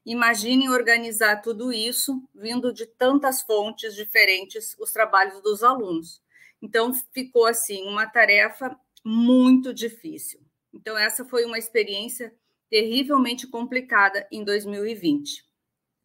imaginem 0.05 0.69
organizar 0.69 1.41
tudo 1.41 1.73
isso 1.73 2.21
vindo 2.35 2.73
de 2.73 2.85
tantas 2.85 3.43
fontes 3.43 3.95
diferentes, 3.95 4.75
os 4.77 4.91
trabalhos 4.91 5.41
dos 5.41 5.63
alunos. 5.63 6.21
Então, 6.61 6.93
ficou 7.15 7.47
assim, 7.47 7.85
uma 7.87 8.09
tarefa 8.09 8.77
muito 9.05 9.73
difícil. 9.73 10.41
Então, 10.75 10.99
essa 10.99 11.25
foi 11.25 11.45
uma 11.45 11.59
experiência 11.59 12.35
terrivelmente 12.69 13.47
complicada 13.47 14.27
em 14.33 14.43
2020. 14.43 15.45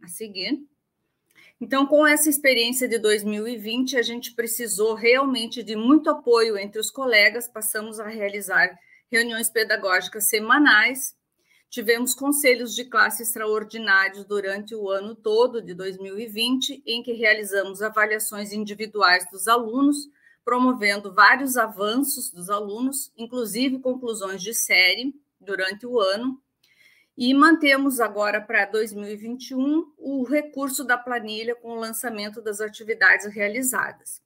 A 0.03 0.07
seguir. 0.07 0.63
Então, 1.63 1.87
com 1.87 2.05
essa 2.05 2.29
experiência 2.29 2.89
de 2.89 2.99
2020, 2.99 3.95
a 3.95 4.01
gente 4.01 4.33
precisou 4.33 4.95
realmente 4.95 5.63
de 5.63 5.77
muito 5.77 6.09
apoio 6.09 6.57
entre 6.57 6.77
os 6.77 6.91
colegas, 6.91 7.47
passamos 7.47 8.01
a 8.01 8.07
realizar 8.09 8.77
reuniões 9.09 9.49
pedagógicas 9.49 10.27
semanais, 10.27 11.15
tivemos 11.69 12.13
conselhos 12.13 12.75
de 12.75 12.83
classe 12.83 13.23
extraordinários 13.23 14.25
durante 14.25 14.75
o 14.75 14.89
ano 14.89 15.15
todo 15.15 15.61
de 15.61 15.73
2020, 15.73 16.83
em 16.85 17.01
que 17.01 17.13
realizamos 17.13 17.81
avaliações 17.81 18.51
individuais 18.51 19.25
dos 19.31 19.47
alunos, 19.47 20.09
promovendo 20.43 21.13
vários 21.13 21.55
avanços 21.55 22.29
dos 22.29 22.49
alunos, 22.49 23.09
inclusive 23.17 23.79
conclusões 23.79 24.41
de 24.41 24.53
série 24.53 25.15
durante 25.39 25.87
o 25.87 25.97
ano, 25.97 26.37
e 27.17 27.33
mantemos 27.33 27.99
agora 27.99 28.41
para 28.41 28.65
2021 28.65 29.93
o 29.97 30.23
recurso 30.23 30.83
da 30.83 30.97
planilha 30.97 31.55
com 31.55 31.69
o 31.69 31.79
lançamento 31.79 32.41
das 32.41 32.59
atividades 32.59 33.27
realizadas. 33.27 34.21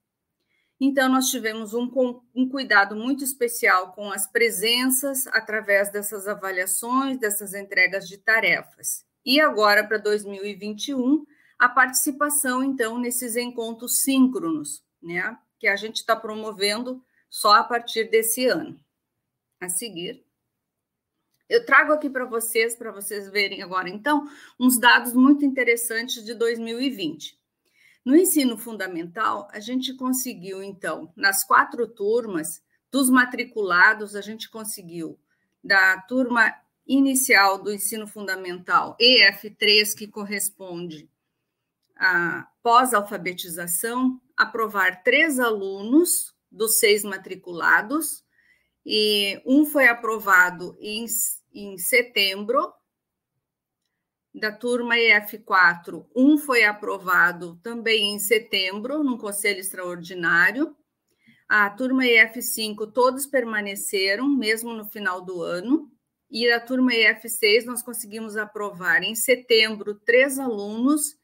Então, 0.80 1.10
nós 1.10 1.30
tivemos 1.30 1.74
um, 1.74 1.90
um, 2.36 2.48
cuidado 2.48 2.96
muito 2.96 3.24
especial 3.24 3.94
com 3.94 4.12
as 4.12 4.28
presenças 4.28 5.26
através 5.28 5.92
dessas 5.92 6.28
avaliações, 6.28 7.20
dessas 7.20 7.56
entregas 7.56 8.08
de 8.08 8.18
tarefas. 8.18 9.04
E 9.26 9.42
agora, 9.42 9.84
para 9.84 9.98
2021, 9.98 11.26
a 11.58 11.68
participação, 11.68 12.64
então, 12.64 13.00
nesses 13.00 13.36
encontros 13.36 14.00
síncronos, 14.00 14.84
né? 15.02 15.36
que 15.60 15.68
a 15.68 15.76
gente 15.76 15.98
está 15.98 16.16
promovendo 16.16 17.04
só 17.28 17.56
a 17.56 17.64
partir 17.64 18.06
desse 18.06 18.46
ano. 18.46 18.80
A 19.60 19.70
seguir. 19.70 20.27
Eu 21.50 21.66
trago 21.66 21.94
aqui 21.94 22.10
para 22.10 22.26
vocês, 22.26 22.76
para 22.76 22.92
vocês 22.92 23.30
verem 23.30 23.62
agora, 23.62 23.90
então, 23.90 24.28
uns 24.60 24.78
dados 24.78 25.14
muito 25.14 25.46
interessantes 25.46 26.24
de 26.24 26.34
2020. 26.34 27.38
No 28.06 28.16
ensino 28.16 28.58
fundamental, 28.58 29.48
a 29.52 29.60
gente 29.60 29.94
conseguiu, 29.94 30.62
então, 30.62 31.12
nas 31.16 31.44
quatro 31.44 31.88
turmas, 31.88 32.62
dos 32.92 33.10
matriculados, 33.10 34.16
a 34.16 34.22
gente 34.22 34.50
conseguiu, 34.50 35.20
da 35.64 36.00
turma 36.02 36.54
inicial 36.86 37.62
do 37.62 37.72
ensino 37.72 38.08
fundamental, 38.08 38.98
EF3, 39.00 39.94
que 39.96 40.08
corresponde 40.08 41.10
à 41.96 42.48
pós-alfabetização, 42.64 44.22
aprovar 44.36 45.04
três 45.04 45.40
alunos 45.40 46.34
dos 46.52 46.80
seis 46.80 47.04
matriculados, 47.04 48.24
e 48.86 49.42
um 49.46 49.66
foi 49.66 49.90
aprovado 49.90 50.78
em, 50.80 51.06
em 51.54 51.78
setembro, 51.78 52.74
da 54.34 54.52
turma 54.52 54.96
EF4, 54.96 56.06
um 56.16 56.38
foi 56.38 56.64
aprovado 56.64 57.60
também 57.64 58.14
em 58.14 58.20
setembro, 58.20 59.04
num 59.04 59.18
conselho 59.18 59.60
extraordinário. 59.60 60.76
A 61.50 61.70
turma 61.70 62.04
EF5, 62.04 62.92
todos 62.92 63.26
permaneceram, 63.26 64.30
mesmo 64.30 64.74
no 64.74 64.86
final 64.86 65.22
do 65.24 65.42
ano. 65.42 65.92
E 66.30 66.50
a 66.52 66.60
turma 66.60 66.92
EF6, 66.92 67.66
nós 67.66 67.82
conseguimos 67.82 68.38
aprovar 68.38 69.02
em 69.02 69.16
setembro 69.16 69.96
três 69.96 70.38
alunos 70.38 71.18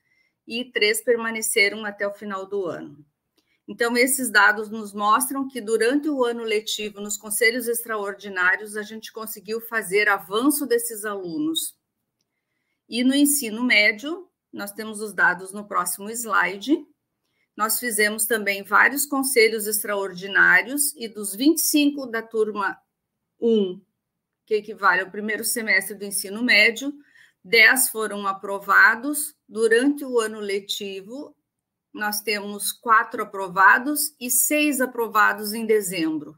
e 0.47 0.65
três 0.71 1.01
permaneceram 1.01 1.85
até 1.85 2.07
o 2.07 2.13
final 2.13 2.47
do 2.47 2.65
ano. 2.65 3.05
Então, 3.67 3.95
esses 3.95 4.29
dados 4.29 4.69
nos 4.69 4.93
mostram 4.93 5.47
que 5.47 5.61
durante 5.61 6.09
o 6.09 6.23
ano 6.25 6.43
letivo, 6.43 6.99
nos 6.99 7.15
conselhos 7.15 7.67
extraordinários, 7.67 8.75
a 8.75 8.83
gente 8.83 9.11
conseguiu 9.11 9.61
fazer 9.61 10.09
avanço 10.09 10.65
desses 10.65 11.05
alunos. 11.05 11.75
E 12.89 13.03
no 13.03 13.15
ensino 13.15 13.63
médio, 13.63 14.29
nós 14.51 14.71
temos 14.71 14.99
os 14.99 15.13
dados 15.13 15.53
no 15.53 15.65
próximo 15.65 16.09
slide. 16.09 16.85
Nós 17.55 17.79
fizemos 17.79 18.25
também 18.25 18.63
vários 18.63 19.05
conselhos 19.05 19.65
extraordinários, 19.65 20.93
e 20.97 21.07
dos 21.07 21.33
25 21.33 22.07
da 22.07 22.21
turma 22.21 22.77
1, 23.39 23.81
que 24.45 24.55
equivale 24.55 25.01
ao 25.01 25.11
primeiro 25.11 25.45
semestre 25.45 25.95
do 25.95 26.03
ensino 26.03 26.43
médio, 26.43 26.93
10 27.43 27.89
foram 27.89 28.25
aprovados 28.25 29.35
durante 29.47 30.05
o 30.05 30.19
ano 30.19 30.39
letivo. 30.39 31.35
Nós 31.93 32.21
temos 32.21 32.71
quatro 32.71 33.21
aprovados 33.21 34.15
e 34.19 34.29
seis 34.29 34.81
aprovados 34.81 35.53
em 35.53 35.65
dezembro. 35.65 36.35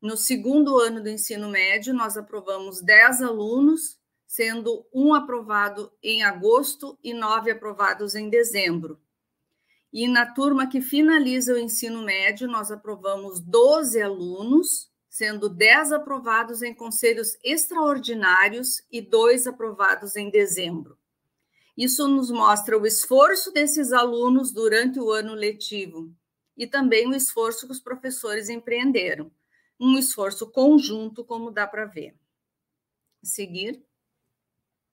No 0.00 0.16
segundo 0.16 0.78
ano 0.80 1.00
do 1.00 1.08
ensino 1.08 1.48
médio, 1.48 1.94
nós 1.94 2.16
aprovamos 2.16 2.80
10 2.80 3.22
alunos, 3.22 3.98
sendo 4.26 4.84
um 4.92 5.14
aprovado 5.14 5.92
em 6.02 6.24
agosto 6.24 6.98
e 7.04 7.12
nove 7.14 7.50
aprovados 7.50 8.14
em 8.14 8.28
dezembro. 8.28 8.98
E 9.92 10.08
na 10.08 10.24
turma 10.24 10.66
que 10.66 10.80
finaliza 10.80 11.52
o 11.52 11.58
ensino 11.58 12.02
médio, 12.02 12.48
nós 12.48 12.72
aprovamos 12.72 13.40
12 13.40 14.00
alunos, 14.00 14.90
sendo 15.08 15.50
10 15.50 15.92
aprovados 15.92 16.62
em 16.62 16.74
conselhos 16.74 17.36
extraordinários 17.44 18.82
e 18.90 19.02
dois 19.02 19.46
aprovados 19.46 20.16
em 20.16 20.30
dezembro. 20.30 20.98
Isso 21.76 22.06
nos 22.06 22.30
mostra 22.30 22.78
o 22.78 22.86
esforço 22.86 23.50
desses 23.52 23.92
alunos 23.92 24.52
durante 24.52 25.00
o 25.00 25.10
ano 25.10 25.34
letivo 25.34 26.14
e 26.56 26.66
também 26.66 27.08
o 27.08 27.14
esforço 27.14 27.66
que 27.66 27.72
os 27.72 27.80
professores 27.80 28.48
empreenderam. 28.48 29.30
Um 29.80 29.98
esforço 29.98 30.50
conjunto, 30.50 31.24
como 31.24 31.50
dá 31.50 31.66
para 31.66 31.86
ver. 31.86 32.14
Seguir. 33.22 33.82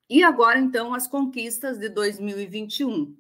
E 0.10 0.24
agora, 0.24 0.58
então, 0.58 0.94
as 0.94 1.08
conquistas 1.08 1.78
de 1.78 1.90
2021. 1.90 3.16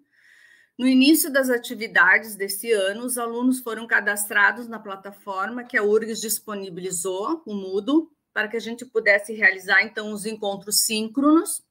No 0.78 0.88
início 0.88 1.32
das 1.32 1.50
atividades 1.50 2.36
desse 2.36 2.72
ano, 2.72 3.06
os 3.06 3.18
alunos 3.18 3.60
foram 3.60 3.86
cadastrados 3.86 4.68
na 4.68 4.80
plataforma 4.80 5.64
que 5.64 5.78
a 5.78 5.84
URGS 5.84 6.22
disponibilizou, 6.22 7.44
o 7.46 7.54
Moodle, 7.54 8.10
para 8.34 8.48
que 8.48 8.56
a 8.56 8.62
gente 8.62 8.86
pudesse 8.86 9.34
realizar, 9.34 9.84
então, 9.84 10.14
os 10.14 10.26
encontros 10.26 10.80
síncronos. 10.80 11.62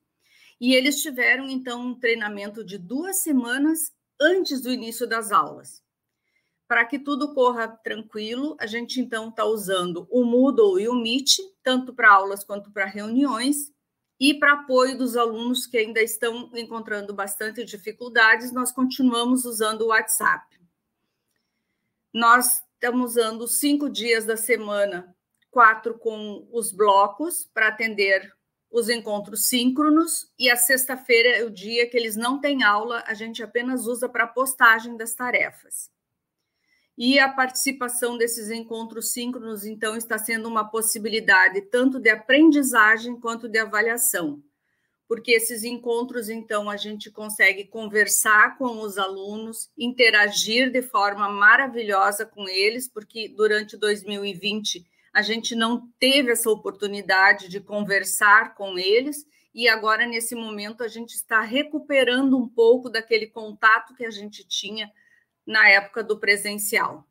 E 0.61 0.75
eles 0.75 1.01
tiveram, 1.01 1.49
então, 1.49 1.81
um 1.81 1.95
treinamento 1.95 2.65
de 2.65 2.79
duas 2.79 3.19
semanas 3.19 3.93
antes 4.21 4.61
do 4.61 4.71
início 4.71 5.07
das 5.07 5.31
aulas. 5.31 5.83
Para 6.67 6.85
que 6.85 6.99
tudo 6.99 7.33
corra 7.33 7.69
tranquilo, 7.69 8.57
a 8.59 8.67
gente, 8.67 9.01
então, 9.01 9.29
está 9.29 9.45
usando 9.45 10.07
o 10.11 10.25
Moodle 10.25 10.81
e 10.81 10.89
o 10.89 10.95
Meet, 10.95 11.39
tanto 11.63 11.95
para 11.95 12.13
aulas 12.13 12.45
quanto 12.45 12.71
para 12.71 12.85
reuniões, 12.85 13.73
e 14.21 14.35
para 14.35 14.55
apoio 14.55 14.99
dos 14.99 15.17
alunos 15.17 15.67
que 15.67 15.79
ainda 15.79 16.03
estão 16.03 16.51
encontrando 16.55 17.15
bastante 17.15 17.65
dificuldades, 17.65 18.53
nós 18.53 18.73
continuamos 18.73 19.45
usando 19.45 19.83
o 19.83 19.89
WhatsApp. 19.89 20.59
Nós 22.13 22.61
estamos 22.75 23.13
usando 23.13 23.47
cinco 23.47 23.89
dias 23.89 24.25
da 24.25 24.37
semana, 24.37 25.15
quatro 25.51 25.97
com 25.97 26.49
os 26.53 26.73
blocos 26.73 27.49
para 27.55 27.69
atender 27.69 28.33
os 28.71 28.89
encontros 28.89 29.49
síncronos, 29.49 30.31
e 30.39 30.51
a 30.51 30.57
sexta-feira 30.57 31.37
é 31.37 31.45
o 31.45 31.51
dia 31.51 31.89
que 31.89 31.97
eles 31.97 32.17
não 32.17 32.41
têm 32.41 32.63
aula, 32.63 33.03
a 33.07 33.15
gente 33.15 33.43
apenas 33.43 33.87
usa 33.87 34.09
para 34.09 34.27
postagem 34.27 34.97
das 34.97 35.15
tarefas. 35.15 35.91
E 36.97 37.19
a 37.19 37.29
participação 37.29 38.19
desses 38.19 38.51
encontros 38.51 39.13
síncronos, 39.13 39.65
então, 39.65 39.97
está 39.97 40.19
sendo 40.19 40.49
uma 40.49 40.69
possibilidade 40.69 41.63
tanto 41.63 41.99
de 41.99 42.11
aprendizagem 42.11 43.19
quanto 43.19 43.49
de 43.49 43.59
avaliação, 43.59 44.43
porque 45.07 45.33
esses 45.33 45.65
encontros, 45.65 46.29
então, 46.29 46.69
a 46.69 46.77
gente 46.77 47.11
consegue 47.11 47.65
conversar 47.65 48.59
com 48.59 48.83
os 48.83 48.99
alunos, 48.99 49.71
interagir 49.79 50.71
de 50.71 50.83
forma 50.83 51.29
maravilhosa 51.31 52.27
com 52.27 52.47
eles, 52.47 52.87
porque 52.87 53.29
durante 53.29 53.77
2020 53.77 54.85
a 55.19 55.23
gente 55.23 55.57
não 55.57 55.91
teve 55.99 56.31
essa 56.31 56.49
oportunidade 56.49 57.49
de 57.49 57.59
conversar 57.59 58.55
com 58.55 58.79
eles. 58.79 59.27
E 59.53 59.69
agora, 59.69 60.07
nesse 60.07 60.37
momento, 60.37 60.85
a 60.85 60.87
gente 60.87 61.11
está 61.11 61.41
recuperando 61.41 62.39
um 62.39 62.49
pouco 62.49 62.89
daquele 62.89 63.27
contato 63.27 63.97
que 63.97 64.05
a 64.05 64.11
gente 64.11 64.47
tinha 64.47 64.89
na 65.45 65.69
época 65.69 66.05
do 66.05 66.21
presencial. 66.21 67.05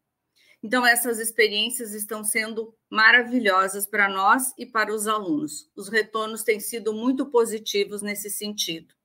Então, 0.64 0.88
essas 0.88 1.20
experiências 1.20 1.92
estão 1.94 2.24
sendo 2.24 2.74
maravilhosas 2.90 3.86
para 3.86 4.08
nós 4.08 4.54
e 4.58 4.66
para 4.66 4.94
os 4.94 5.06
alunos. 5.06 5.70
Os 5.76 5.90
retornos 5.90 6.44
têm 6.44 6.62
sido 6.62 6.94
muito 6.94 7.26
positivos 7.26 8.02
nesse 8.02 8.30
sentido. 8.30 8.96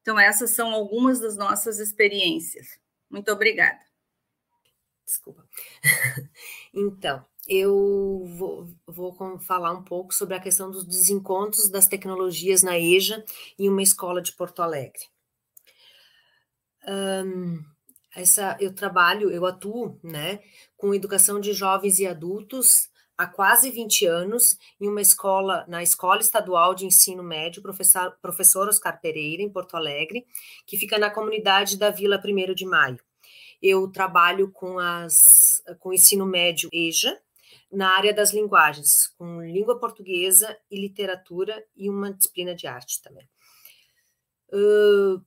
Então, 0.00 0.16
essas 0.16 0.50
são 0.50 0.72
algumas 0.72 1.18
das 1.18 1.36
nossas 1.36 1.80
experiências. 1.80 2.78
Muito 3.10 3.32
obrigada. 3.32 3.80
Desculpa. 5.04 5.44
Então, 6.76 7.24
eu 7.48 8.24
vou, 8.26 8.68
vou, 8.86 9.38
falar 9.40 9.72
um 9.72 9.82
pouco 9.82 10.14
sobre 10.14 10.34
a 10.34 10.40
questão 10.40 10.70
dos 10.70 10.84
desencontros 10.84 11.68
das 11.68 11.86
tecnologias 11.86 12.62
na 12.62 12.78
EJA 12.78 13.24
em 13.58 13.68
uma 13.68 13.82
escola 13.82 14.22
de 14.22 14.32
Porto 14.32 14.62
Alegre. 14.62 15.02
Um, 16.86 17.62
essa 18.14 18.56
eu 18.60 18.74
trabalho, 18.74 19.30
eu 19.30 19.44
atuo, 19.46 19.98
né, 20.02 20.40
com 20.76 20.94
educação 20.94 21.40
de 21.40 21.52
jovens 21.52 21.98
e 21.98 22.06
adultos 22.06 22.88
há 23.16 23.26
quase 23.26 23.70
20 23.70 24.06
anos 24.06 24.58
em 24.80 24.88
uma 24.88 25.00
escola, 25.00 25.64
na 25.68 25.82
Escola 25.82 26.20
Estadual 26.20 26.74
de 26.74 26.86
Ensino 26.86 27.22
Médio, 27.22 27.62
professor, 27.62 28.16
professor 28.20 28.68
Oscar 28.68 29.00
Pereira, 29.00 29.42
em 29.42 29.50
Porto 29.50 29.76
Alegre, 29.76 30.26
que 30.66 30.76
fica 30.76 30.98
na 30.98 31.10
comunidade 31.10 31.78
da 31.78 31.90
Vila 31.90 32.20
1 32.22 32.54
de 32.54 32.66
Maio. 32.66 32.98
Eu 33.62 33.88
trabalho 33.90 34.50
com 34.50 34.78
as 34.78 35.62
com 35.78 35.92
ensino 35.92 36.26
médio 36.26 36.68
EJA, 36.72 37.18
na 37.74 37.96
área 37.96 38.14
das 38.14 38.32
linguagens, 38.32 39.08
com 39.18 39.42
língua 39.42 39.78
portuguesa 39.78 40.56
e 40.70 40.80
literatura 40.80 41.64
e 41.76 41.90
uma 41.90 42.12
disciplina 42.12 42.54
de 42.54 42.66
arte 42.66 43.02
também. 43.02 43.28
Uh, 44.52 45.24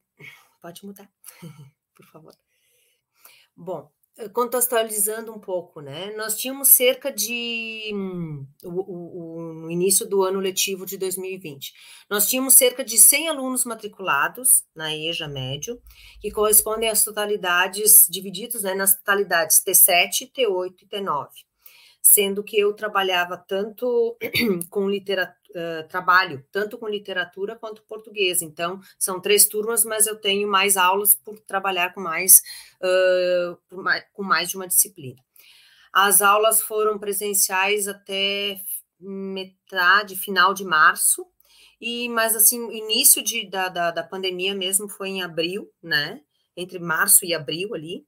pode 0.62 0.86
mudar, 0.86 1.10
por 1.96 2.06
favor. 2.06 2.34
Bom, 3.56 3.92
eh, 4.18 4.30
contextualizando 4.30 5.34
um 5.34 5.40
pouco, 5.40 5.82
né? 5.82 6.16
Nós 6.16 6.38
tínhamos 6.38 6.70
cerca 6.70 7.12
de 7.12 7.92
hum, 7.94 8.48
o, 8.64 9.40
o, 9.40 9.54
no 9.54 9.72
início 9.72 10.08
do 10.08 10.24
ano 10.24 10.40
letivo 10.40 10.86
de 10.86 10.98
2020, 10.98 11.74
nós 12.10 12.30
tínhamos 12.30 12.54
cerca 12.54 12.84
de 12.84 12.98
100 12.98 13.30
alunos 13.30 13.66
matriculados 13.66 14.64
na 14.76 14.96
EJA 14.96 15.28
médio, 15.28 15.82
que 16.22 16.32
correspondem 16.32 16.90
às 16.90 17.04
totalidades 17.04 18.08
divididos 18.10 18.64
né, 18.64 18.74
nas 18.74 18.96
totalidades 18.96 19.62
T7, 19.64 20.32
T8 20.32 20.84
e 20.84 20.88
T9 20.88 21.30
sendo 22.08 22.42
que 22.44 22.58
eu 22.58 22.74
trabalhava 22.74 23.38
tanto 23.38 24.18
com 24.70 24.90
literatura, 24.90 25.38
uh, 25.50 25.88
trabalho 25.90 26.46
tanto 26.52 26.78
com 26.78 26.88
literatura 26.88 27.56
quanto 27.56 27.84
português. 27.84 28.42
Então, 28.42 28.80
são 28.98 29.20
três 29.20 29.46
turmas, 29.46 29.84
mas 29.84 30.08
eu 30.08 30.16
tenho 30.16 30.48
mais 30.48 30.78
aulas 30.78 31.16
por 31.16 31.38
trabalhar 31.40 31.94
com 31.94 32.00
mais, 32.00 32.42
uh, 32.82 33.82
mais, 33.84 34.06
com 34.14 34.24
mais 34.24 34.50
de 34.50 34.56
uma 34.56 34.68
disciplina. 34.68 35.22
As 35.92 36.22
aulas 36.22 36.62
foram 36.62 36.98
presenciais 36.98 37.88
até 37.88 38.62
metade, 39.00 40.16
final 40.16 40.54
de 40.54 40.64
março, 40.64 41.26
e 41.80 42.08
mas 42.10 42.36
assim, 42.36 42.72
início 42.72 43.22
de, 43.22 43.50
da, 43.50 43.68
da, 43.68 43.92
da 43.92 44.04
pandemia 44.04 44.56
mesmo 44.56 44.88
foi 44.88 45.10
em 45.10 45.22
abril, 45.22 45.70
né? 45.84 46.22
Entre 46.56 46.80
março 46.80 47.26
e 47.26 47.34
abril 47.34 47.76
ali, 47.76 48.06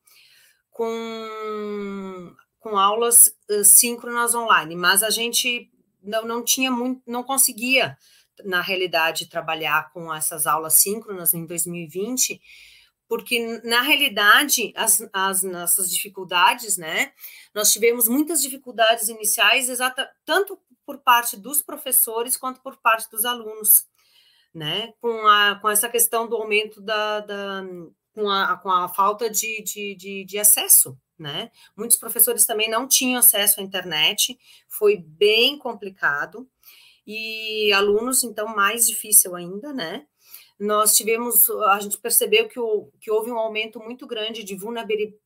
com 0.71 2.33
com 2.59 2.77
aulas 2.77 3.27
uh, 3.49 3.63
síncronas 3.63 4.35
online, 4.35 4.75
mas 4.75 5.01
a 5.01 5.09
gente 5.09 5.71
não, 6.01 6.25
não 6.25 6.43
tinha 6.43 6.71
muito, 6.71 7.01
não 7.07 7.23
conseguia, 7.23 7.97
na 8.43 8.61
realidade, 8.61 9.29
trabalhar 9.29 9.91
com 9.91 10.13
essas 10.13 10.47
aulas 10.47 10.73
síncronas 10.75 11.33
em 11.33 11.45
2020, 11.45 12.41
porque 13.07 13.61
na 13.63 13.81
realidade 13.81 14.71
as, 14.75 15.07
as 15.11 15.41
nossas 15.43 15.91
dificuldades, 15.91 16.77
né? 16.77 17.11
Nós 17.53 17.71
tivemos 17.71 18.07
muitas 18.07 18.41
dificuldades 18.41 19.09
iniciais, 19.09 19.67
exata, 19.67 20.09
tanto 20.25 20.59
por 20.85 20.99
parte 20.99 21.35
dos 21.35 21.61
professores 21.61 22.37
quanto 22.37 22.61
por 22.61 22.77
parte 22.77 23.09
dos 23.09 23.25
alunos, 23.25 23.85
né? 24.53 24.93
Com, 25.01 25.27
a, 25.27 25.55
com 25.55 25.69
essa 25.69 25.89
questão 25.89 26.27
do 26.27 26.35
aumento 26.35 26.81
da, 26.81 27.19
da 27.21 27.63
com, 28.13 28.29
a, 28.29 28.57
com 28.57 28.69
a 28.69 28.87
falta 28.89 29.29
de, 29.29 29.63
de, 29.63 29.95
de, 29.95 30.25
de 30.25 30.37
acesso 30.37 30.97
né? 31.19 31.51
Muitos 31.75 31.97
professores 31.97 32.45
também 32.45 32.69
não 32.69 32.87
tinham 32.87 33.19
acesso 33.19 33.59
à 33.59 33.63
internet, 33.63 34.39
foi 34.67 34.97
bem 34.97 35.57
complicado. 35.57 36.47
E 37.05 37.73
alunos, 37.73 38.23
então, 38.23 38.55
mais 38.55 38.87
difícil 38.87 39.35
ainda, 39.35 39.73
né? 39.73 40.05
Nós 40.59 40.95
tivemos, 40.95 41.49
a 41.49 41.79
gente 41.79 41.97
percebeu 41.97 42.47
que, 42.49 42.59
o, 42.59 42.91
que 42.99 43.09
houve 43.09 43.31
um 43.31 43.39
aumento 43.39 43.79
muito 43.79 44.05
grande 44.05 44.43
de 44.43 44.57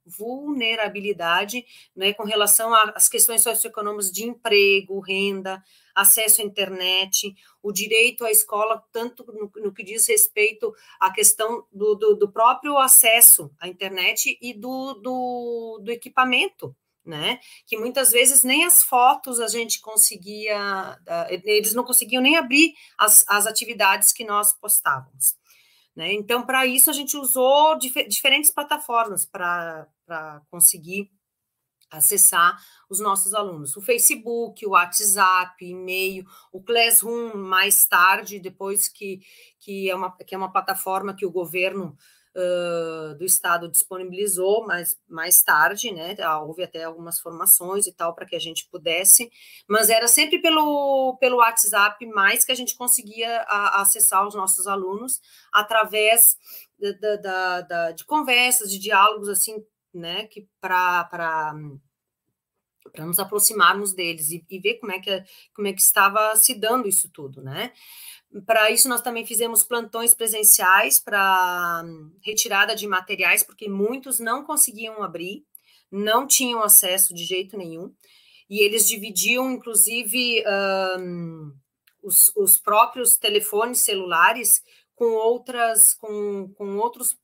vulnerabilidade, 0.06 1.66
né, 1.96 2.14
com 2.14 2.24
relação 2.24 2.72
às 2.74 3.10
questões 3.10 3.42
socioeconômicas 3.42 4.12
de 4.12 4.26
emprego, 4.26 5.00
renda, 5.00 5.64
acesso 5.96 6.42
à 6.42 6.46
internet, 6.46 7.34
o 7.62 7.72
direito 7.72 8.26
à 8.26 8.32
escola, 8.32 8.84
tanto 8.92 9.26
no, 9.26 9.52
no 9.64 9.74
que 9.74 9.84
diz 9.84 10.08
respeito 10.08 10.74
à 11.00 11.12
questão 11.12 11.66
do, 11.72 11.96
do, 11.96 12.16
do 12.16 12.32
próprio 12.32 12.78
acesso 12.78 13.52
à 13.60 13.68
internet 13.68 14.38
e 14.42 14.54
do, 14.54 14.94
do, 14.96 15.82
do 15.84 15.92
equipamento, 15.92 16.76
né? 17.06 17.40
Que 17.66 17.78
muitas 17.78 18.12
vezes 18.12 18.44
nem 18.44 18.64
as 18.64 18.82
fotos 18.82 19.40
a 19.40 19.48
gente 19.48 19.82
conseguia, 19.82 20.98
eles 21.44 21.74
não 21.74 21.84
conseguiam 21.84 22.22
nem 22.22 22.38
abrir 22.38 22.74
as, 22.98 23.26
as 23.28 23.46
atividades 23.46 24.12
que 24.14 24.24
nós 24.24 24.54
postávamos. 24.54 25.36
Né? 25.96 26.14
Então, 26.14 26.46
para 26.46 26.66
isso, 26.66 26.90
a 26.90 26.94
gente 26.94 27.16
usou 27.16 27.78
dif 27.78 28.08
diferentes 28.08 28.50
plataformas 28.50 29.26
para 29.26 29.88
conseguir 30.50 31.12
acessar 31.98 32.58
os 32.90 33.00
nossos 33.00 33.34
alunos. 33.34 33.76
O 33.76 33.82
Facebook, 33.82 34.66
o 34.66 34.72
WhatsApp, 34.72 35.66
e-mail, 35.66 36.26
o 36.52 36.62
Classroom 36.62 37.36
mais 37.36 37.86
tarde, 37.86 38.40
depois 38.40 38.88
que, 38.88 39.22
que, 39.60 39.90
é, 39.90 39.96
uma, 39.96 40.12
que 40.12 40.36
é 40.36 40.38
uma 40.38 40.52
plataforma 40.52 41.16
que 41.16 41.26
o 41.26 41.32
governo 41.32 41.98
uh, 42.36 43.16
do 43.16 43.26
estado 43.26 43.70
disponibilizou, 43.70 44.66
mas 44.66 44.98
mais 45.08 45.42
tarde, 45.42 45.92
né? 45.92 46.16
Houve 46.42 46.64
até 46.64 46.84
algumas 46.84 47.20
formações 47.20 47.88
e 47.88 47.94
tal 47.94 48.14
para 48.14 48.26
que 48.26 48.36
a 48.36 48.40
gente 48.40 48.68
pudesse, 48.70 49.32
mas 49.68 49.90
era 49.90 50.08
sempre 50.08 50.40
pelo, 50.42 51.18
pelo 51.20 51.38
WhatsApp 51.38 52.06
mais 52.08 52.44
que 52.44 52.52
a 52.52 52.56
gente 52.56 52.76
conseguia 52.76 53.42
a, 53.48 53.82
acessar 53.82 54.28
os 54.28 54.36
nossos 54.36 54.68
alunos 54.68 55.22
através 55.52 56.38
da, 56.80 57.16
da, 57.16 57.62
da, 57.62 57.92
de 57.92 58.04
conversas, 58.06 58.70
de 58.70 58.80
diálogos 58.80 59.30
assim, 59.30 59.64
né? 59.94 60.28
Que 60.28 60.48
para 60.60 61.06
para 62.92 63.06
nos 63.06 63.18
aproximarmos 63.18 63.94
deles 63.94 64.30
e, 64.30 64.46
e, 64.50 64.60
ver 64.60 64.76
como 64.76 64.92
é 64.92 65.00
que 65.00 65.24
como 65.56 65.68
é 65.68 65.74
que 65.74 65.82
estava 65.82 66.36
se 66.36 66.54
dando 66.54 66.88
isso 66.88 67.10
tudo, 67.12 67.42
né? 67.42 67.72
Para 68.46 68.72
isso, 68.72 68.90
nós 68.90 69.02
também 69.02 69.26
fizemos 69.26 69.64
plantões 69.64 70.14
presenciais 70.14 71.00
para 71.00 71.84
retirada 72.22 72.76
de 72.76 72.88
materiais, 72.88 73.44
porque 73.44 73.70
muitos 73.70 74.20
não 74.20 74.44
conseguiam 74.44 75.04
abrir, 75.04 75.46
não 75.92 76.26
tinham 76.26 76.64
acesso 76.64 77.14
de 77.14 77.24
jeito 77.26 77.56
nenhum, 77.56 77.94
e 78.50 78.60
eles 78.62 78.88
dividiam, 78.88 79.52
inclusive, 79.52 80.44
um, 81.00 81.54
os, 82.02 82.32
os, 82.36 82.58
próprios 82.58 83.18
telefones 83.18 83.80
celulares 83.80 84.64
com 84.96 85.12
outras, 85.14 85.94
com, 85.94 86.52
com 86.56 86.78
outros 86.78 87.16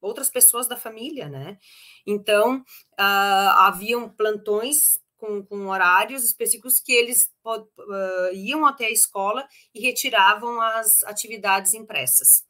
outras 0.00 0.30
pessoas 0.30 0.66
da 0.66 0.76
família, 0.76 1.28
né? 1.28 1.58
Então, 2.06 2.58
uh, 2.58 3.50
haviam 3.58 4.08
plantões 4.08 4.98
com, 5.16 5.44
com 5.44 5.66
horários 5.66 6.24
específicos 6.24 6.80
que 6.80 6.92
eles 6.92 7.30
uh, 7.44 8.34
iam 8.34 8.64
até 8.64 8.86
a 8.86 8.90
escola 8.90 9.46
e 9.74 9.80
retiravam 9.80 10.60
as 10.60 11.02
atividades 11.04 11.74
impressas. 11.74 12.46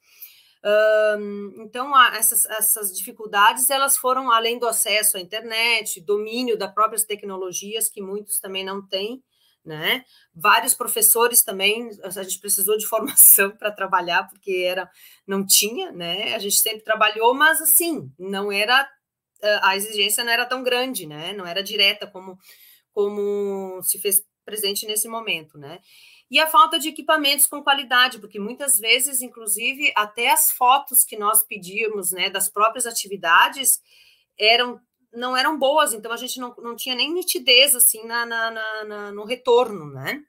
Então, 1.60 1.96
essas, 2.12 2.44
essas 2.46 2.92
dificuldades, 2.92 3.70
elas 3.70 3.96
foram 3.96 4.30
além 4.30 4.58
do 4.58 4.66
acesso 4.66 5.16
à 5.16 5.20
internet, 5.20 6.00
domínio 6.00 6.58
das 6.58 6.74
próprias 6.74 7.04
tecnologias, 7.04 7.88
que 7.88 8.02
muitos 8.02 8.38
também 8.40 8.64
não 8.64 8.86
têm, 8.86 9.22
né? 9.68 10.04
Vários 10.34 10.74
professores 10.74 11.42
também, 11.44 11.90
a 12.02 12.10
gente 12.10 12.40
precisou 12.40 12.76
de 12.76 12.86
formação 12.88 13.50
para 13.50 13.70
trabalhar, 13.70 14.26
porque 14.28 14.64
era, 14.66 14.90
não 15.26 15.46
tinha, 15.46 15.92
né? 15.92 16.34
A 16.34 16.38
gente 16.38 16.56
sempre 16.56 16.82
trabalhou, 16.82 17.34
mas 17.34 17.60
assim, 17.60 18.10
não 18.18 18.50
era 18.50 18.88
a 19.62 19.76
exigência 19.76 20.24
não 20.24 20.32
era 20.32 20.44
tão 20.44 20.62
grande, 20.62 21.06
né? 21.06 21.32
Não 21.32 21.46
era 21.46 21.62
direta 21.62 22.06
como, 22.06 22.38
como 22.92 23.80
se 23.82 23.98
fez 23.98 24.22
presente 24.44 24.86
nesse 24.86 25.08
momento, 25.08 25.58
né? 25.58 25.78
E 26.30 26.38
a 26.38 26.46
falta 26.46 26.78
de 26.78 26.88
equipamentos 26.88 27.46
com 27.46 27.62
qualidade, 27.62 28.18
porque 28.18 28.38
muitas 28.38 28.78
vezes, 28.78 29.22
inclusive, 29.22 29.92
até 29.96 30.30
as 30.30 30.50
fotos 30.50 31.04
que 31.04 31.16
nós 31.16 31.42
pedíamos, 31.46 32.10
né, 32.10 32.28
das 32.28 32.50
próprias 32.50 32.86
atividades, 32.86 33.80
eram 34.38 34.78
não 35.12 35.36
eram 35.36 35.58
boas, 35.58 35.92
então 35.92 36.12
a 36.12 36.16
gente 36.16 36.38
não, 36.38 36.54
não 36.58 36.76
tinha 36.76 36.94
nem 36.94 37.12
nitidez 37.12 37.74
assim 37.74 38.04
na, 38.04 38.26
na, 38.26 38.50
na 38.84 39.12
no 39.12 39.24
retorno, 39.24 39.90
né? 39.90 40.22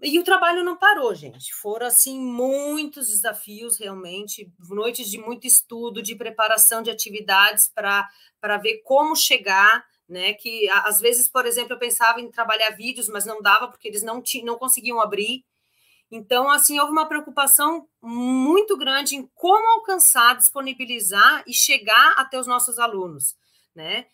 E 0.00 0.18
o 0.18 0.24
trabalho 0.24 0.62
não 0.62 0.76
parou, 0.76 1.12
gente. 1.14 1.52
Foram 1.54 1.86
assim 1.86 2.20
muitos 2.20 3.08
desafios 3.08 3.78
realmente, 3.78 4.52
noites 4.68 5.10
de 5.10 5.18
muito 5.18 5.46
estudo, 5.46 6.00
de 6.00 6.14
preparação 6.14 6.82
de 6.82 6.90
atividades 6.90 7.66
para 7.68 8.56
ver 8.62 8.82
como 8.84 9.16
chegar, 9.16 9.84
né? 10.08 10.34
Que 10.34 10.68
às 10.70 11.00
vezes, 11.00 11.28
por 11.28 11.46
exemplo, 11.46 11.72
eu 11.72 11.78
pensava 11.78 12.20
em 12.20 12.30
trabalhar 12.30 12.70
vídeos, 12.70 13.08
mas 13.08 13.26
não 13.26 13.42
dava 13.42 13.68
porque 13.68 13.88
eles 13.88 14.02
não 14.02 14.22
tinham, 14.22 14.46
não 14.46 14.58
conseguiam 14.58 15.00
abrir. 15.00 15.44
Então, 16.10 16.48
assim, 16.48 16.78
houve 16.78 16.92
uma 16.92 17.06
preocupação 17.06 17.86
muito 18.00 18.76
grande 18.78 19.16
em 19.16 19.26
como 19.34 19.68
alcançar, 19.72 20.36
disponibilizar 20.36 21.44
e 21.46 21.52
chegar 21.52 22.14
até 22.16 22.38
os 22.38 22.46
nossos 22.46 22.78
alunos, 22.78 23.36
né? 23.78 24.06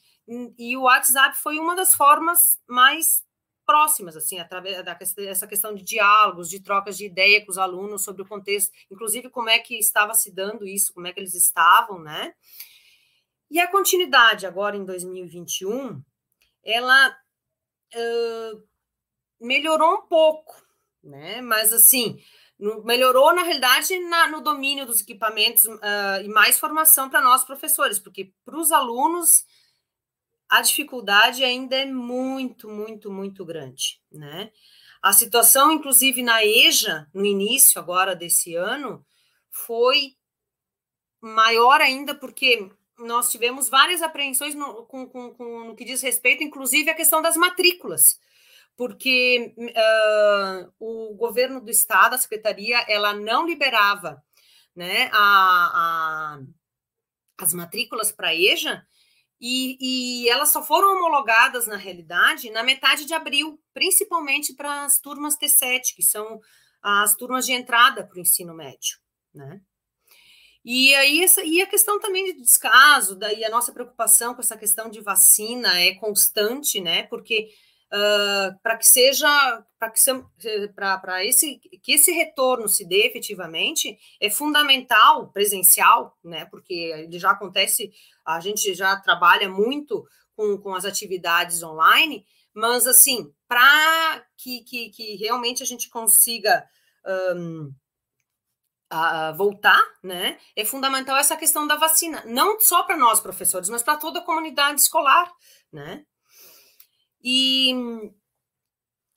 E 0.58 0.76
o 0.76 0.82
WhatsApp 0.82 1.36
foi 1.38 1.58
uma 1.58 1.74
das 1.74 1.94
formas 1.94 2.60
mais 2.68 3.24
próximas, 3.64 4.14
assim, 4.14 4.38
através 4.38 4.76
dessa 5.14 5.46
questão 5.46 5.74
de 5.74 5.82
diálogos, 5.82 6.50
de 6.50 6.60
trocas 6.60 6.98
de 6.98 7.06
ideia 7.06 7.42
com 7.44 7.50
os 7.50 7.56
alunos 7.56 8.04
sobre 8.04 8.22
o 8.22 8.26
contexto, 8.26 8.70
inclusive 8.90 9.30
como 9.30 9.48
é 9.48 9.58
que 9.58 9.78
estava 9.78 10.12
se 10.12 10.30
dando 10.30 10.66
isso, 10.66 10.92
como 10.92 11.06
é 11.06 11.12
que 11.12 11.20
eles 11.20 11.34
estavam, 11.34 11.98
né? 11.98 12.34
E 13.50 13.58
a 13.58 13.70
continuidade 13.70 14.46
agora 14.46 14.76
em 14.76 14.84
2021, 14.84 16.02
ela 16.62 17.16
uh, 17.94 18.62
melhorou 19.40 19.94
um 19.94 20.02
pouco, 20.02 20.62
né? 21.02 21.40
Mas 21.40 21.72
assim, 21.72 22.18
melhorou 22.84 23.34
na 23.34 23.42
realidade 23.42 23.98
na, 24.00 24.28
no 24.28 24.40
domínio 24.40 24.86
dos 24.86 25.00
equipamentos 25.00 25.64
uh, 25.64 26.22
e 26.22 26.28
mais 26.28 26.58
formação 26.58 27.10
para 27.10 27.20
nós 27.20 27.44
professores, 27.44 27.98
porque 27.98 28.32
para 28.44 28.58
os 28.58 28.72
alunos 28.72 29.44
a 30.48 30.60
dificuldade 30.60 31.42
ainda 31.44 31.76
é 31.76 31.86
muito, 31.86 32.68
muito, 32.68 33.10
muito 33.10 33.44
grande, 33.44 34.00
né? 34.10 34.50
A 35.02 35.12
situação, 35.12 35.70
inclusive, 35.70 36.22
na 36.22 36.44
EJA, 36.44 37.06
no 37.12 37.26
início 37.26 37.78
agora 37.78 38.16
desse 38.16 38.54
ano, 38.54 39.04
foi 39.50 40.14
maior 41.20 41.80
ainda, 41.80 42.14
porque 42.14 42.70
nós 42.98 43.30
tivemos 43.30 43.68
várias 43.68 44.00
apreensões 44.00 44.54
no, 44.54 44.86
com, 44.86 45.06
com, 45.06 45.34
com, 45.34 45.64
no 45.64 45.76
que 45.76 45.84
diz 45.84 46.00
respeito, 46.00 46.42
inclusive, 46.42 46.88
à 46.88 46.94
questão 46.94 47.20
das 47.20 47.36
matrículas, 47.36 48.18
porque 48.76 49.54
uh, 49.56 50.72
o 50.78 51.14
governo 51.14 51.60
do 51.60 51.70
estado, 51.70 52.14
a 52.14 52.18
secretaria, 52.18 52.84
ela 52.88 53.12
não 53.12 53.46
liberava 53.46 54.22
né, 54.74 55.08
a, 55.12 56.38
a 56.38 56.40
as 57.36 57.52
matrículas 57.52 58.12
para 58.12 58.34
EJA, 58.34 58.86
e, 59.40 59.76
e, 60.24 60.28
elas 60.28 60.50
só 60.52 60.62
foram 60.62 60.96
homologadas, 60.96 61.66
na 61.66 61.76
realidade, 61.76 62.50
na 62.50 62.62
metade 62.62 63.04
de 63.04 63.12
abril, 63.12 63.60
principalmente 63.74 64.54
para 64.54 64.84
as 64.84 64.98
turmas 64.98 65.36
T7, 65.36 65.94
que 65.94 66.02
são 66.02 66.40
as 66.80 67.14
turmas 67.14 67.44
de 67.44 67.52
entrada 67.52 68.06
para 68.06 68.16
o 68.16 68.20
ensino 68.20 68.54
médio, 68.54 68.98
né? 69.34 69.60
E 70.64 70.94
aí 70.94 71.22
essa, 71.22 71.44
e 71.44 71.60
a 71.60 71.66
questão 71.66 72.00
também 72.00 72.24
de 72.24 72.40
descaso, 72.40 73.16
daí 73.16 73.44
a 73.44 73.50
nossa 73.50 73.70
preocupação 73.70 74.34
com 74.34 74.40
essa 74.40 74.56
questão 74.56 74.88
de 74.88 75.02
vacina 75.02 75.78
é 75.78 75.94
constante, 75.96 76.80
né? 76.80 77.02
Porque 77.02 77.50
uh, 77.92 78.58
para 78.62 78.76
que 78.76 78.86
seja 78.86 79.64
para 79.78 79.90
que 79.90 80.00
para 80.74 81.24
esse 81.24 81.58
que 81.82 81.92
esse 81.92 82.12
retorno 82.12 82.68
se 82.68 82.86
dê 82.86 83.06
efetivamente 83.06 83.98
é 84.20 84.30
fundamental 84.30 85.30
presencial, 85.30 86.16
né? 86.22 86.46
Porque 86.46 86.74
ele 86.74 87.18
já 87.18 87.30
acontece 87.30 87.92
a 88.24 88.40
gente 88.40 88.74
já 88.74 88.96
trabalha 88.96 89.48
muito 89.48 90.06
com, 90.34 90.58
com 90.58 90.74
as 90.74 90.84
atividades 90.84 91.62
online, 91.62 92.26
mas 92.52 92.86
assim, 92.86 93.32
para 93.46 94.24
que, 94.36 94.62
que, 94.64 94.90
que, 94.90 95.16
realmente 95.16 95.62
a 95.62 95.66
gente 95.66 95.88
consiga 95.88 96.66
um, 97.36 97.72
a 98.90 99.32
voltar, 99.32 99.82
né? 100.02 100.38
É 100.54 100.64
fundamental 100.64 101.16
essa 101.16 101.36
questão 101.36 101.66
da 101.66 101.76
vacina, 101.76 102.22
não 102.26 102.60
só 102.60 102.84
para 102.84 102.96
nós 102.96 103.20
professores, 103.20 103.68
mas 103.68 103.82
para 103.82 103.96
toda 103.96 104.20
a 104.20 104.24
comunidade 104.24 104.80
escolar, 104.80 105.30
né? 105.72 106.04
E, 107.24 107.72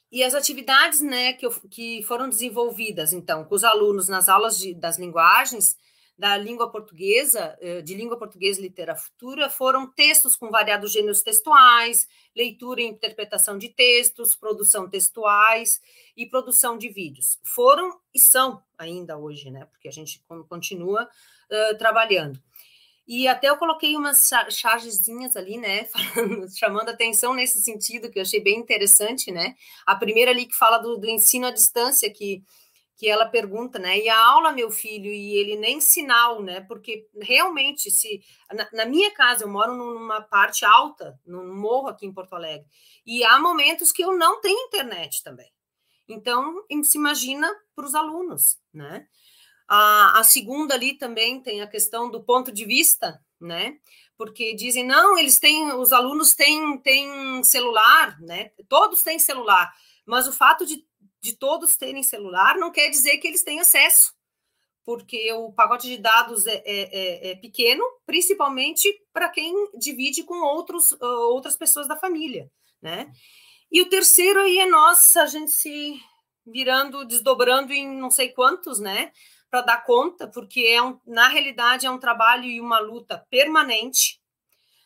e 0.10 0.24
as 0.24 0.34
atividades, 0.34 1.02
né, 1.02 1.34
que, 1.34 1.46
que 1.70 2.04
foram 2.04 2.30
desenvolvidas, 2.30 3.12
então, 3.12 3.44
com 3.44 3.54
os 3.54 3.66
alunos 3.66 4.08
nas 4.08 4.30
aulas 4.30 4.58
de, 4.58 4.74
das 4.74 4.98
linguagens, 4.98 5.76
da 6.18 6.36
língua 6.36 6.72
portuguesa, 6.72 7.56
eh, 7.62 7.82
de 7.82 7.94
língua 7.94 8.18
portuguesa 8.18 8.60
e 8.60 8.64
literatura, 8.64 9.50
foram 9.52 9.92
textos 9.94 10.36
com 10.36 10.50
variados 10.50 10.92
gêneros 10.92 11.22
textuais, 11.22 12.08
leitura 12.36 12.82
e 12.82 12.86
interpretação 12.86 13.58
de 13.58 13.70
textos, 13.70 14.36
produção 14.36 14.90
textuais 14.90 15.80
e 16.16 16.26
produção 16.26 16.76
de 16.76 16.90
vídeos. 16.90 17.38
Foram 17.44 18.00
e 18.16 18.20
são 18.20 18.64
ainda 18.78 19.16
hoje, 19.16 19.52
né? 19.52 19.66
Porque 19.66 19.88
a 19.88 19.92
gente 19.92 20.24
continua 20.50 21.04
uh, 21.04 21.78
trabalhando. 21.78 22.42
E 23.08 23.28
até 23.28 23.48
eu 23.50 23.58
coloquei 23.58 23.96
umas 23.96 24.30
chargezinhas 24.50 25.36
ali, 25.38 25.58
né, 25.58 25.86
falando, 26.14 26.58
chamando 26.58 26.90
atenção 26.90 27.34
nesse 27.34 27.62
sentido, 27.62 28.12
que 28.12 28.20
eu 28.20 28.24
achei 28.24 28.42
bem 28.42 28.60
interessante, 28.60 29.32
né? 29.32 29.56
A 29.86 29.96
primeira 29.96 30.32
ali 30.32 30.46
que 30.46 30.56
fala 30.56 30.78
do, 30.78 30.98
do 30.98 31.08
ensino 31.08 31.48
à 31.48 31.52
distância, 31.52 32.12
que 32.12 32.44
que 32.98 33.08
ela 33.08 33.28
pergunta, 33.28 33.78
né? 33.78 34.00
E 34.00 34.10
a 34.10 34.20
aula, 34.20 34.52
meu 34.52 34.72
filho, 34.72 35.12
e 35.12 35.36
ele 35.36 35.56
nem 35.56 35.80
sinal, 35.80 36.42
né? 36.42 36.62
Porque 36.62 37.08
realmente, 37.22 37.92
se 37.92 38.24
na, 38.52 38.68
na, 38.74 38.86
minha 38.86 39.12
casa 39.14 39.44
eu 39.44 39.48
moro 39.48 39.76
numa 39.76 40.20
parte 40.20 40.66
alta, 40.66 41.18
num 41.24 41.56
morro 41.56 41.90
aqui 41.90 42.08
em 42.08 42.14
Porto 42.14 42.34
Alegre, 42.34 42.66
e 43.06 43.24
há 43.24 43.40
momentos 43.40 43.92
que 43.92 44.04
eu 44.04 44.18
não 44.18 44.42
tenho 44.42 44.66
internet 44.66 45.24
também. 45.24 45.50
Então, 46.10 46.66
se 46.84 46.98
imagina 46.98 47.48
para 47.76 47.86
os 47.86 47.94
alunos, 47.94 48.58
né? 48.74 49.08
A, 49.68 50.20
a 50.20 50.24
segunda 50.24 50.74
ali 50.76 50.94
também 50.98 51.42
tem 51.42 51.62
a 51.62 51.68
questão 51.68 52.10
do 52.10 52.24
ponto 52.24 52.52
de 52.52 52.66
vista, 52.66 53.22
né? 53.40 53.78
porque 54.18 54.56
dizem, 54.56 54.84
não, 54.84 55.18
eles 55.18 55.38
têm, 55.38 55.72
os 55.74 55.94
alunos 55.94 56.34
têm, 56.34 56.78
têm 56.80 57.44
celular, 57.44 58.20
né? 58.20 58.52
Todos 58.68 59.04
têm 59.04 59.20
celular, 59.20 59.72
mas 60.06 60.28
o 60.28 60.34
fato 60.34 60.66
de, 60.66 60.84
de 61.22 61.34
todos 61.34 61.78
terem 61.78 62.02
celular 62.02 62.58
não 62.58 62.72
quer 62.72 62.90
dizer 62.90 63.18
que 63.20 63.28
eles 63.28 63.44
têm 63.44 63.60
acesso, 63.60 64.14
porque 64.84 65.32
o 65.34 65.52
pacote 65.52 65.88
de 65.88 65.98
dados 65.98 66.48
é, 66.48 66.64
é, 66.66 66.66
é, 66.66 67.32
é 67.32 67.36
pequeno, 67.36 67.84
principalmente 68.06 68.92
para 69.14 69.30
quem 69.30 69.54
divide 69.78 70.24
com 70.24 70.42
outros, 70.42 71.00
outras 71.00 71.56
pessoas 71.56 71.88
da 71.88 71.96
família, 71.96 72.50
né? 72.82 73.12
E 73.72 73.82
o 73.82 73.90
terceiro 73.90 74.40
aí 74.40 74.60
é 74.60 74.66
nós, 74.66 75.16
a 75.16 75.28
gente 75.28 75.52
se 75.52 76.02
virando, 76.46 77.06
desdobrando 77.06 77.74
em 77.74 77.86
não 78.00 78.10
sei 78.10 78.30
quantos, 78.30 78.80
né? 78.80 79.12
Para 79.50 79.62
dar 79.62 79.84
conta, 79.86 80.28
porque 80.28 80.62
é 80.62 80.82
um, 80.82 81.00
na 81.06 81.28
realidade 81.28 81.86
é 81.86 81.92
um 81.92 82.00
trabalho 82.00 82.46
e 82.46 82.60
uma 82.60 82.80
luta 82.80 83.26
permanente, 83.30 84.22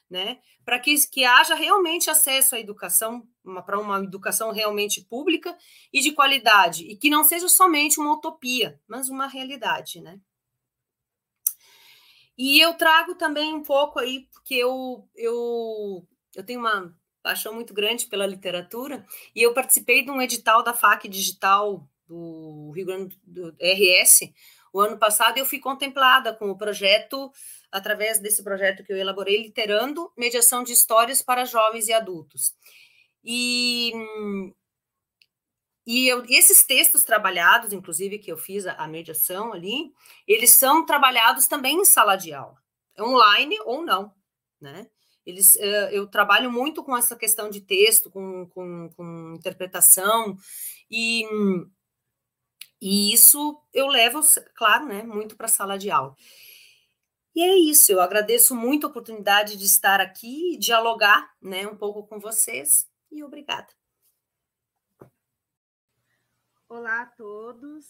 né? 0.10 0.40
Para 0.64 0.78
que, 0.80 0.96
que 1.08 1.24
haja 1.24 1.56
realmente 1.56 2.10
acesso 2.10 2.56
à 2.56 2.60
educação, 2.60 3.28
para 3.66 3.80
uma 3.80 4.00
educação 4.04 4.52
realmente 4.52 5.02
pública 5.06 5.58
e 5.92 6.02
de 6.02 6.12
qualidade, 6.12 6.86
e 6.86 6.96
que 6.96 7.10
não 7.10 7.24
seja 7.24 7.50
somente 7.50 8.00
uma 8.00 8.14
utopia, 8.14 8.80
mas 8.88 9.10
uma 9.10 9.28
realidade, 9.28 10.00
né? 10.02 10.20
E 12.38 12.60
eu 12.60 12.74
trago 12.76 13.16
também 13.16 13.54
um 13.54 13.64
pouco 13.64 14.00
aí, 14.00 14.28
porque 14.32 14.56
eu, 14.56 15.08
eu, 15.16 16.08
eu 16.36 16.44
tenho 16.46 16.60
uma 16.60 16.96
paixão 17.22 17.54
muito 17.54 17.74
grande 17.74 18.08
pela 18.08 18.26
literatura, 18.26 19.06
e 19.36 19.42
eu 19.42 19.54
participei 19.54 20.04
de 20.04 20.12
um 20.12 20.22
edital 20.22 20.64
da 20.64 20.74
FAC 20.74 21.08
Digital 21.08 21.88
do 22.12 22.72
Rio 22.76 22.86
Grande 22.86 23.18
do 23.24 23.56
RS, 23.58 24.34
o 24.74 24.82
ano 24.82 24.98
passado 24.98 25.38
eu 25.38 25.46
fui 25.46 25.60
contemplada 25.60 26.34
com 26.34 26.50
o 26.50 26.58
projeto, 26.58 27.32
através 27.72 28.20
desse 28.20 28.44
projeto 28.44 28.84
que 28.84 28.92
eu 28.92 28.98
elaborei, 28.98 29.42
Literando 29.42 30.12
Mediação 30.18 30.62
de 30.64 30.74
Histórias 30.74 31.22
para 31.22 31.46
Jovens 31.46 31.88
e 31.88 31.94
Adultos. 31.94 32.54
E, 33.24 33.94
e 35.86 36.08
eu, 36.10 36.26
esses 36.28 36.64
textos 36.64 37.04
trabalhados, 37.04 37.72
inclusive, 37.72 38.20
que 38.20 38.32
eu 38.32 38.38
fiz 38.38 38.68
a, 38.68 38.74
a 38.74 38.88
mediação 38.88 39.54
ali, 39.54 39.94
eles 40.28 40.52
são 40.52 40.86
trabalhados 40.86 41.48
também 41.48 41.78
em 41.78 41.86
sala 41.86 42.18
de 42.18 42.34
aula, 42.34 42.58
online 43.00 43.58
ou 43.66 43.86
não, 43.86 44.14
né? 44.60 44.88
Eles, 45.24 45.56
eh, 45.58 45.90
eu 45.92 46.08
trabalho 46.08 46.52
muito 46.52 46.84
com 46.84 46.98
essa 46.98 47.16
questão 47.16 47.48
de 47.48 47.62
texto, 47.62 48.10
com, 48.10 48.48
com, 48.50 48.90
com 48.96 49.36
interpretação, 49.36 50.36
e 50.90 51.24
e 52.82 53.14
isso 53.14 53.62
eu 53.72 53.86
levo, 53.86 54.22
claro, 54.56 54.88
né, 54.88 55.04
muito 55.04 55.38
para 55.38 55.46
a 55.46 55.50
sala 55.50 55.78
de 55.78 55.92
aula. 55.92 56.16
E 57.36 57.42
é 57.44 57.56
isso, 57.56 57.92
eu 57.92 58.02
agradeço 58.02 58.56
muito 58.56 58.88
a 58.88 58.90
oportunidade 58.90 59.56
de 59.56 59.66
estar 59.66 60.02
aqui 60.02 60.56
e 60.56 60.58
dialogar 60.58 61.32
né, 61.40 61.68
um 61.68 61.78
pouco 61.78 62.06
com 62.08 62.20
vocês, 62.20 62.90
e 63.12 63.24
obrigada. 63.24 63.72
Olá 66.68 67.04
a 67.04 67.06
todos, 67.06 67.86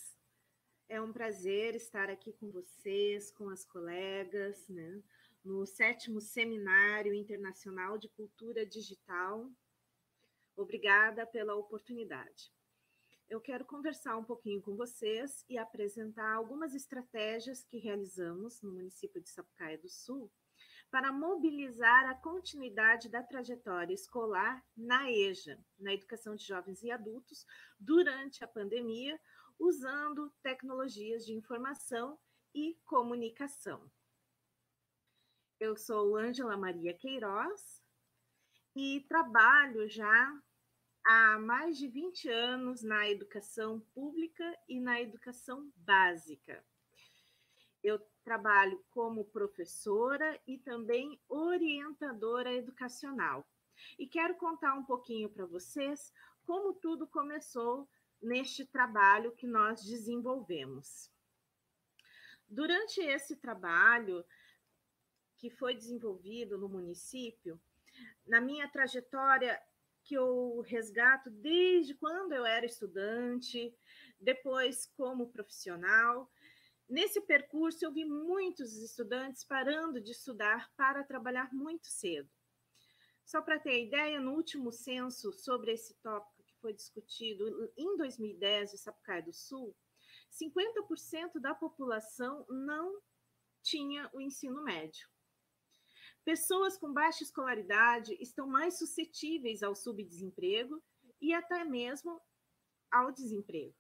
é 0.89 0.99
um 0.99 1.13
prazer 1.13 1.75
estar 1.75 2.09
aqui 2.09 2.33
com 2.33 2.51
vocês, 2.51 3.31
com 3.31 3.49
as 3.49 3.63
colegas, 3.63 4.67
né, 4.67 5.01
no 5.43 5.65
sétimo 5.65 6.19
Seminário 6.19 7.13
Internacional 7.13 7.97
de 7.97 8.09
Cultura 8.09 8.65
Digital. 8.65 9.49
Obrigada 10.55 11.25
pela 11.25 11.55
oportunidade 11.55 12.51
eu 13.31 13.39
quero 13.39 13.63
conversar 13.63 14.17
um 14.17 14.25
pouquinho 14.25 14.61
com 14.61 14.75
vocês 14.75 15.45
e 15.47 15.57
apresentar 15.57 16.33
algumas 16.33 16.75
estratégias 16.75 17.63
que 17.63 17.77
realizamos 17.77 18.61
no 18.61 18.73
município 18.73 19.21
de 19.21 19.29
Sapucaia 19.29 19.77
do 19.77 19.87
Sul 19.87 20.29
para 20.89 21.13
mobilizar 21.13 22.09
a 22.09 22.15
continuidade 22.15 23.07
da 23.07 23.23
trajetória 23.23 23.93
escolar 23.93 24.61
na 24.75 25.09
EJA, 25.09 25.57
na 25.79 25.93
educação 25.93 26.35
de 26.35 26.45
jovens 26.45 26.83
e 26.83 26.91
adultos, 26.91 27.47
durante 27.79 28.43
a 28.43 28.47
pandemia, 28.49 29.17
usando 29.57 30.29
tecnologias 30.43 31.25
de 31.25 31.31
informação 31.31 32.19
e 32.53 32.77
comunicação. 32.83 33.89
Eu 35.57 35.77
sou 35.77 36.17
Ângela 36.17 36.57
Maria 36.57 36.93
Queiroz 36.93 37.81
e 38.75 39.05
trabalho 39.07 39.87
já 39.87 40.37
há 41.05 41.39
mais 41.39 41.77
de 41.77 41.87
20 41.87 42.29
anos 42.29 42.83
na 42.83 43.09
educação 43.09 43.79
pública 43.93 44.57
e 44.67 44.79
na 44.79 45.01
educação 45.01 45.71
básica. 45.75 46.63
Eu 47.83 47.99
trabalho 48.23 48.83
como 48.91 49.25
professora 49.25 50.39
e 50.45 50.57
também 50.57 51.19
orientadora 51.27 52.53
educacional. 52.53 53.47
E 53.97 54.07
quero 54.07 54.35
contar 54.35 54.75
um 54.75 54.83
pouquinho 54.83 55.29
para 55.29 55.45
vocês 55.45 56.13
como 56.45 56.73
tudo 56.73 57.07
começou 57.07 57.89
neste 58.21 58.65
trabalho 58.65 59.31
que 59.31 59.47
nós 59.47 59.83
desenvolvemos. 59.83 61.11
Durante 62.47 63.01
esse 63.01 63.35
trabalho 63.35 64.23
que 65.37 65.49
foi 65.49 65.73
desenvolvido 65.73 66.57
no 66.57 66.69
município, 66.69 67.59
na 68.27 68.39
minha 68.39 68.69
trajetória 68.69 69.59
que 70.11 70.15
eu 70.17 70.59
resgato 70.67 71.29
desde 71.29 71.95
quando 71.95 72.33
eu 72.33 72.45
era 72.45 72.65
estudante, 72.65 73.73
depois 74.19 74.85
como 74.97 75.31
profissional. 75.31 76.29
Nesse 76.89 77.21
percurso, 77.21 77.85
eu 77.85 77.93
vi 77.93 78.03
muitos 78.03 78.75
estudantes 78.75 79.45
parando 79.45 80.01
de 80.01 80.11
estudar 80.11 80.69
para 80.75 81.05
trabalhar 81.05 81.53
muito 81.53 81.87
cedo. 81.87 82.29
Só 83.23 83.41
para 83.41 83.57
ter 83.57 83.85
ideia, 83.87 84.19
no 84.19 84.33
último 84.33 84.69
censo 84.69 85.31
sobre 85.31 85.71
esse 85.71 85.93
tópico 86.01 86.43
que 86.43 86.59
foi 86.59 86.73
discutido 86.73 87.71
em 87.77 87.95
2010 87.95 88.73
em 88.73 88.77
Sapucaia 88.77 89.23
do 89.23 89.31
Sul, 89.31 89.73
50% 90.29 91.39
da 91.39 91.55
população 91.55 92.45
não 92.49 93.01
tinha 93.63 94.09
o 94.11 94.19
ensino 94.19 94.61
médio. 94.61 95.07
Pessoas 96.23 96.77
com 96.77 96.93
baixa 96.93 97.23
escolaridade 97.23 98.15
estão 98.19 98.47
mais 98.47 98.77
suscetíveis 98.77 99.63
ao 99.63 99.75
subdesemprego 99.75 100.81
e 101.19 101.33
até 101.33 101.63
mesmo 101.63 102.21
ao 102.91 103.11
desemprego. 103.11 103.75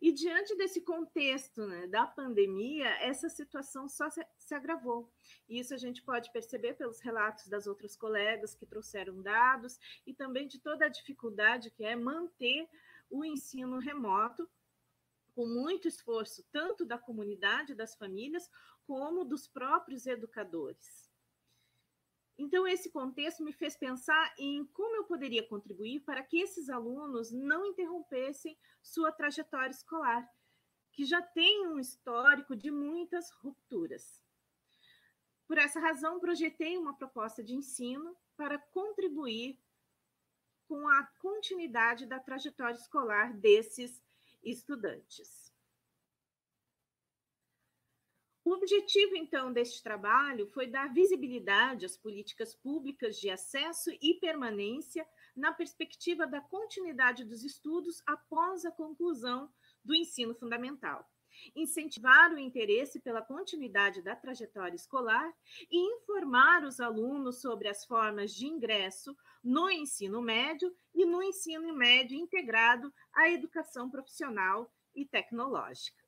E 0.00 0.12
diante 0.12 0.56
desse 0.56 0.80
contexto 0.80 1.66
né, 1.66 1.86
da 1.86 2.06
pandemia, 2.06 2.88
essa 3.02 3.28
situação 3.28 3.86
só 3.88 4.08
se, 4.08 4.26
se, 4.38 4.54
agravou. 4.54 5.12
Isso 5.46 5.74
a 5.74 5.76
gente 5.76 6.02
pode 6.02 6.32
perceber 6.32 6.74
pelos 6.74 7.00
relatos 7.00 7.48
das 7.48 7.66
outras 7.66 7.94
colegas 7.94 8.54
que 8.54 8.64
trouxeram 8.64 9.20
dados 9.20 9.78
e 10.06 10.14
também 10.14 10.48
de 10.48 10.58
toda 10.58 10.86
a 10.86 10.88
dificuldade 10.88 11.70
que 11.70 11.84
é 11.84 11.94
manter 11.94 12.66
o 13.10 13.24
ensino 13.24 13.78
remoto, 13.78 14.48
com 15.34 15.46
muito 15.46 15.86
esforço, 15.86 16.42
tanto 16.50 16.86
da 16.86 16.96
comunidade, 16.96 17.74
das 17.74 17.94
famílias, 17.94 18.50
como 18.86 19.24
dos 19.24 19.46
próprios 19.46 20.06
educadores. 20.06 21.13
Então, 22.36 22.66
esse 22.66 22.90
contexto 22.90 23.44
me 23.44 23.52
fez 23.52 23.76
pensar 23.76 24.34
em 24.36 24.64
como 24.66 24.96
eu 24.96 25.04
poderia 25.04 25.46
contribuir 25.46 26.00
para 26.00 26.22
que 26.22 26.40
esses 26.40 26.68
alunos 26.68 27.30
não 27.30 27.64
interrompessem 27.64 28.58
sua 28.82 29.12
trajetória 29.12 29.70
escolar, 29.70 30.28
que 30.92 31.04
já 31.04 31.22
tem 31.22 31.66
um 31.68 31.78
histórico 31.78 32.56
de 32.56 32.70
muitas 32.70 33.30
rupturas. 33.30 34.22
Por 35.46 35.58
essa 35.58 35.78
razão, 35.78 36.18
projetei 36.18 36.76
uma 36.76 36.96
proposta 36.96 37.42
de 37.42 37.54
ensino 37.54 38.16
para 38.36 38.58
contribuir 38.58 39.58
com 40.66 40.88
a 40.88 41.04
continuidade 41.20 42.06
da 42.06 42.18
trajetória 42.18 42.76
escolar 42.76 43.32
desses 43.34 44.02
estudantes. 44.42 45.43
O 48.44 48.52
objetivo, 48.52 49.16
então, 49.16 49.50
deste 49.50 49.82
trabalho 49.82 50.46
foi 50.48 50.66
dar 50.66 50.92
visibilidade 50.92 51.86
às 51.86 51.96
políticas 51.96 52.54
públicas 52.54 53.16
de 53.16 53.30
acesso 53.30 53.90
e 54.02 54.20
permanência 54.20 55.08
na 55.34 55.50
perspectiva 55.50 56.26
da 56.26 56.42
continuidade 56.42 57.24
dos 57.24 57.42
estudos 57.42 58.02
após 58.06 58.66
a 58.66 58.70
conclusão 58.70 59.50
do 59.82 59.94
ensino 59.94 60.34
fundamental, 60.34 61.08
incentivar 61.56 62.34
o 62.34 62.38
interesse 62.38 63.00
pela 63.00 63.22
continuidade 63.22 64.02
da 64.02 64.14
trajetória 64.14 64.76
escolar 64.76 65.32
e 65.70 65.78
informar 65.94 66.64
os 66.64 66.80
alunos 66.80 67.40
sobre 67.40 67.66
as 67.66 67.86
formas 67.86 68.34
de 68.34 68.46
ingresso 68.46 69.16
no 69.42 69.70
ensino 69.70 70.20
médio 70.20 70.70
e 70.94 71.06
no 71.06 71.22
ensino 71.22 71.72
médio 71.74 72.14
integrado 72.14 72.92
à 73.14 73.30
educação 73.30 73.90
profissional 73.90 74.70
e 74.94 75.06
tecnológica. 75.06 76.03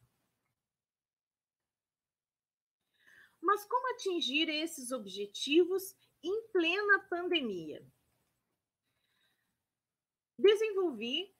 Mas 3.46 3.64
como 3.64 3.94
atingir 3.94 4.48
esses 4.48 4.90
objetivos 4.90 5.94
em 6.20 6.48
plena 6.48 6.98
pandemia? 7.08 7.86
Desenvolvi, 10.36 11.32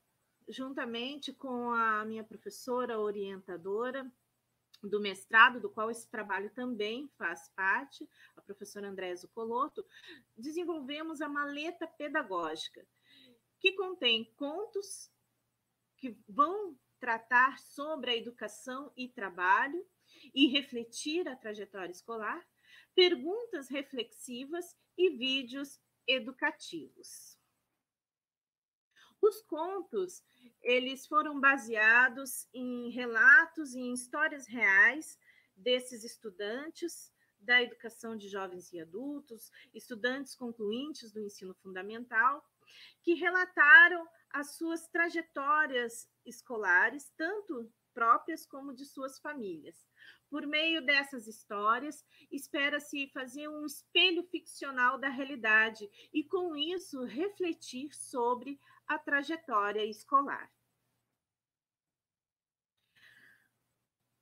juntamente 0.49 1.33
com 1.33 1.73
a 1.73 2.05
minha 2.05 2.23
professora 2.23 3.01
orientadora, 3.01 4.09
do 4.81 5.01
mestrado, 5.01 5.61
do 5.61 5.69
qual 5.69 5.91
esse 5.91 6.09
trabalho 6.09 6.49
também 6.51 7.11
faz 7.19 7.49
parte, 7.57 8.09
a 8.37 8.41
professora 8.41 8.89
Andréa 8.89 9.17
Zucoloto, 9.17 9.85
desenvolvemos 10.37 11.21
a 11.21 11.29
maleta 11.29 11.89
pedagógica, 11.89 12.87
que 13.59 13.73
contém 13.73 14.33
contos 14.37 15.11
que 15.97 16.17
vão 16.29 16.79
tratar 17.01 17.59
sobre 17.59 18.13
a 18.13 18.17
educação 18.17 18.93
e 18.97 19.09
trabalho 19.09 19.85
e 20.35 20.47
refletir 20.49 21.29
a 21.29 21.37
trajetória 21.37 21.93
escolar, 21.93 22.47
perguntas 22.95 23.69
reflexivas 23.69 24.77
e 24.97 25.11
vídeos 25.11 25.81
educativos. 26.07 27.37
Os 29.21 29.43
contos, 29.43 30.23
eles 30.63 31.07
foram 31.07 31.41
baseados 31.41 32.49
em 32.53 32.91
relatos 32.91 33.75
e 33.75 33.81
em 33.81 33.93
histórias 33.93 34.47
reais 34.47 35.19
desses 35.57 36.05
estudantes 36.05 37.13
da 37.39 37.63
educação 37.63 38.17
de 38.17 38.29
jovens 38.29 38.73
e 38.73 38.81
adultos, 38.81 39.51
estudantes 39.73 40.35
concluintes 40.35 41.13
do 41.13 41.21
ensino 41.21 41.55
fundamental, 41.55 42.45
que 43.03 43.15
relataram 43.15 44.07
as 44.31 44.57
suas 44.57 44.87
trajetórias 44.89 46.09
escolares, 46.25 47.13
tanto 47.17 47.73
próprias 47.97 48.45
como 48.45 48.75
de 48.75 48.85
suas 48.85 49.19
famílias. 49.19 49.89
Por 50.29 50.47
meio 50.47 50.85
dessas 50.85 51.27
histórias, 51.27 52.05
espera-se 52.31 53.09
fazer 53.09 53.49
um 53.49 53.65
espelho 53.65 54.23
ficcional 54.25 54.99
da 54.99 55.09
realidade 55.09 55.89
e, 56.13 56.23
com 56.23 56.55
isso, 56.55 57.05
refletir 57.05 57.95
sobre 57.95 58.61
a 58.87 58.99
trajetória 58.99 59.83
escolar. 59.87 60.53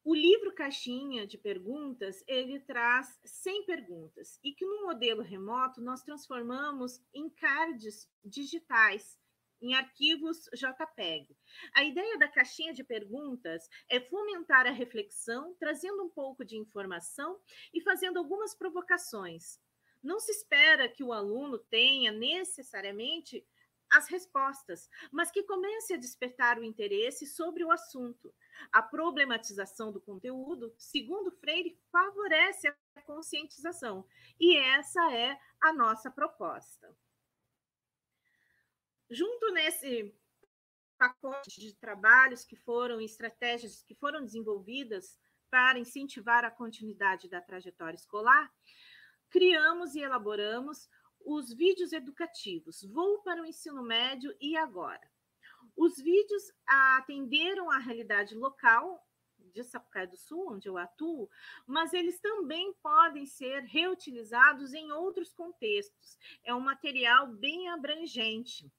O 0.05 0.15
livro 0.15 0.55
Caixinha 0.55 1.27
de 1.27 1.37
Perguntas, 1.37 2.23
ele 2.29 2.61
traz 2.61 3.19
100 3.25 3.67
perguntas 3.67 4.39
e 4.45 4.53
que 4.53 4.65
no 4.65 4.85
modelo 4.85 5.23
remoto 5.23 5.81
nós 5.81 6.03
transformamos 6.03 7.03
em 7.13 7.29
cards 7.29 8.09
digitais 8.23 9.19
em 9.65 9.75
arquivos 9.75 10.45
JPEG. 10.53 11.35
A 11.75 11.83
ideia 11.83 12.19
da 12.19 12.29
caixinha 12.29 12.75
de 12.75 12.85
perguntas 12.85 13.67
é 13.89 13.99
fomentar 13.99 14.67
a 14.67 14.71
reflexão, 14.71 15.55
trazendo 15.59 16.05
um 16.05 16.11
pouco 16.11 16.45
de 16.45 16.57
informação 16.57 17.41
e 17.73 17.81
fazendo 17.81 18.19
algumas 18.19 18.55
provocações. 18.55 19.59
Não 20.03 20.21
se 20.21 20.33
espera 20.33 20.87
que 20.87 21.03
o 21.03 21.15
aluno 21.15 21.59
tenha 21.59 22.13
necessariamente 22.13 23.47
as 23.91 24.07
respostas, 24.09 24.91
mas 25.11 25.31
que 25.31 25.43
comece 25.45 25.95
a 25.95 25.99
despertar 25.99 26.59
o 26.59 26.65
interesse 26.65 27.27
sobre 27.27 27.65
o 27.65 27.71
assunto. 27.71 28.35
A 28.71 28.83
problematização 28.83 29.91
do 29.91 30.01
conteúdo, 30.01 30.75
segundo 30.77 31.31
Freire, 31.31 31.79
favorece 31.91 32.69
a 32.69 33.01
conscientização, 33.03 34.05
e 34.39 34.59
essa 34.59 35.13
é 35.13 35.39
a 35.63 35.73
nossa 35.73 36.11
proposta. 36.11 36.95
Junto 39.15 39.53
nesse 39.53 40.13
pacote 40.99 41.61
de 41.61 41.73
trabalhos 41.77 42.45
que 42.45 42.57
foram, 42.57 43.01
estratégias 43.01 43.81
que 43.85 43.95
foram 43.95 44.25
desenvolvidas 44.25 45.17
para 45.49 45.79
incentivar 45.79 46.45
a 46.45 46.51
continuidade 46.51 47.29
da 47.29 47.41
trajetória 47.41 47.95
escolar, 47.95 48.53
criamos 49.31 49.95
e 49.95 50.01
elaboramos 50.01 50.91
os 51.25 51.55
vídeos 51.55 51.93
educativos 51.93 52.83
Vou 52.83 53.23
para 53.23 53.41
o 53.41 53.47
ensino 53.47 53.85
médio 53.85 54.35
e 54.41 54.57
agora. 54.57 55.09
Os 55.77 55.97
vídeos 55.97 56.53
atenderam 56.67 57.71
à 57.71 57.79
realidade 57.79 58.35
local 58.35 59.01
de 59.39 59.63
Sapucaí 59.63 60.09
do 60.09 60.17
Sul, 60.17 60.55
onde 60.55 60.69
eu 60.69 60.77
atuo, 60.77 61.31
mas 61.65 61.93
eles 61.93 62.19
também 62.19 62.75
podem 62.83 63.27
ser 63.27 63.61
reutilizados 63.61 64.75
em 64.75 64.91
outros 64.91 65.33
contextos. 65.33 66.19
É 66.43 66.53
um 66.53 66.59
material 66.59 67.29
bem 67.29 67.69
abrangente. 67.69 68.73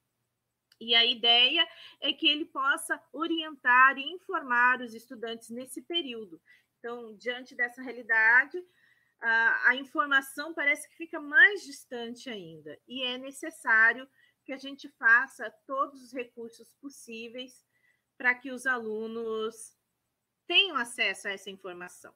E 0.80 0.94
a 0.94 1.04
ideia 1.04 1.66
é 2.00 2.12
que 2.12 2.28
ele 2.28 2.44
possa 2.44 3.02
orientar 3.12 3.98
e 3.98 4.12
informar 4.12 4.80
os 4.80 4.92
estudantes 4.94 5.50
nesse 5.50 5.82
período. 5.82 6.40
Então, 6.78 7.16
diante 7.16 7.54
dessa 7.54 7.82
realidade, 7.82 8.62
a, 9.20 9.70
a 9.70 9.76
informação 9.76 10.52
parece 10.52 10.88
que 10.88 10.96
fica 10.96 11.18
mais 11.18 11.62
distante 11.64 12.28
ainda, 12.28 12.78
e 12.86 13.02
é 13.02 13.16
necessário 13.16 14.08
que 14.44 14.52
a 14.52 14.56
gente 14.56 14.88
faça 14.90 15.50
todos 15.66 16.02
os 16.02 16.12
recursos 16.12 16.72
possíveis 16.74 17.66
para 18.16 18.34
que 18.34 18.50
os 18.50 18.66
alunos 18.66 19.76
tenham 20.46 20.76
acesso 20.76 21.26
a 21.26 21.32
essa 21.32 21.50
informação. 21.50 22.14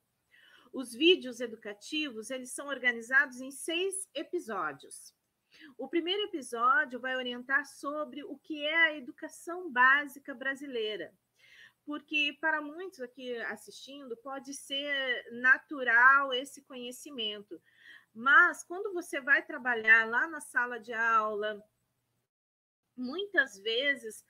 Os 0.73 0.93
vídeos 0.95 1.41
educativos, 1.41 2.31
eles 2.31 2.53
são 2.53 2.69
organizados 2.69 3.41
em 3.41 3.51
seis 3.51 4.09
episódios. 4.15 5.13
O 5.77 5.89
primeiro 5.89 6.23
episódio 6.25 7.01
vai 7.01 7.17
orientar 7.17 7.67
sobre 7.67 8.23
o 8.25 8.37
que 8.39 8.65
é 8.65 8.77
a 8.77 8.97
educação 8.97 9.71
básica 9.71 10.35
brasileira, 10.35 11.13
porque 11.85 12.37
para 12.41 12.61
muitos 12.61 13.01
aqui 13.01 13.37
assistindo 13.43 14.17
pode 14.19 14.55
ser 14.55 15.27
natural 15.33 16.33
esse 16.33 16.63
conhecimento, 16.63 17.61
mas 18.15 18.65
quando 18.65 18.93
você 18.93 19.21
vai 19.21 19.43
trabalhar 19.45 20.05
lá 20.09 20.27
na 20.29 20.41
sala 20.41 20.79
de 20.79 20.93
aula, 20.93 21.63
muitas 22.97 23.59
vezes 23.59 24.25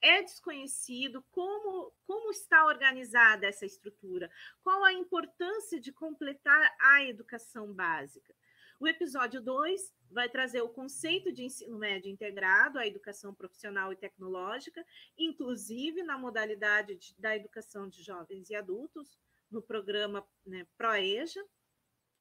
é 0.00 0.20
desconhecido 0.20 1.24
como, 1.30 1.92
como 2.04 2.30
está 2.30 2.66
organizada 2.66 3.46
essa 3.46 3.64
estrutura, 3.64 4.30
qual 4.62 4.84
a 4.84 4.92
importância 4.92 5.80
de 5.80 5.92
completar 5.92 6.76
a 6.80 7.04
educação 7.04 7.72
básica. 7.72 8.34
O 8.82 8.88
episódio 8.88 9.40
2 9.40 9.94
vai 10.10 10.28
trazer 10.28 10.60
o 10.60 10.68
conceito 10.68 11.32
de 11.32 11.44
ensino 11.44 11.78
médio 11.78 12.10
integrado 12.10 12.80
à 12.80 12.84
educação 12.84 13.32
profissional 13.32 13.92
e 13.92 13.96
tecnológica, 13.96 14.84
inclusive 15.16 16.02
na 16.02 16.18
modalidade 16.18 16.96
de, 16.96 17.14
da 17.16 17.36
educação 17.36 17.88
de 17.88 18.02
jovens 18.02 18.50
e 18.50 18.56
adultos, 18.56 19.16
no 19.48 19.62
programa 19.62 20.26
né, 20.44 20.66
ProEja. 20.76 21.40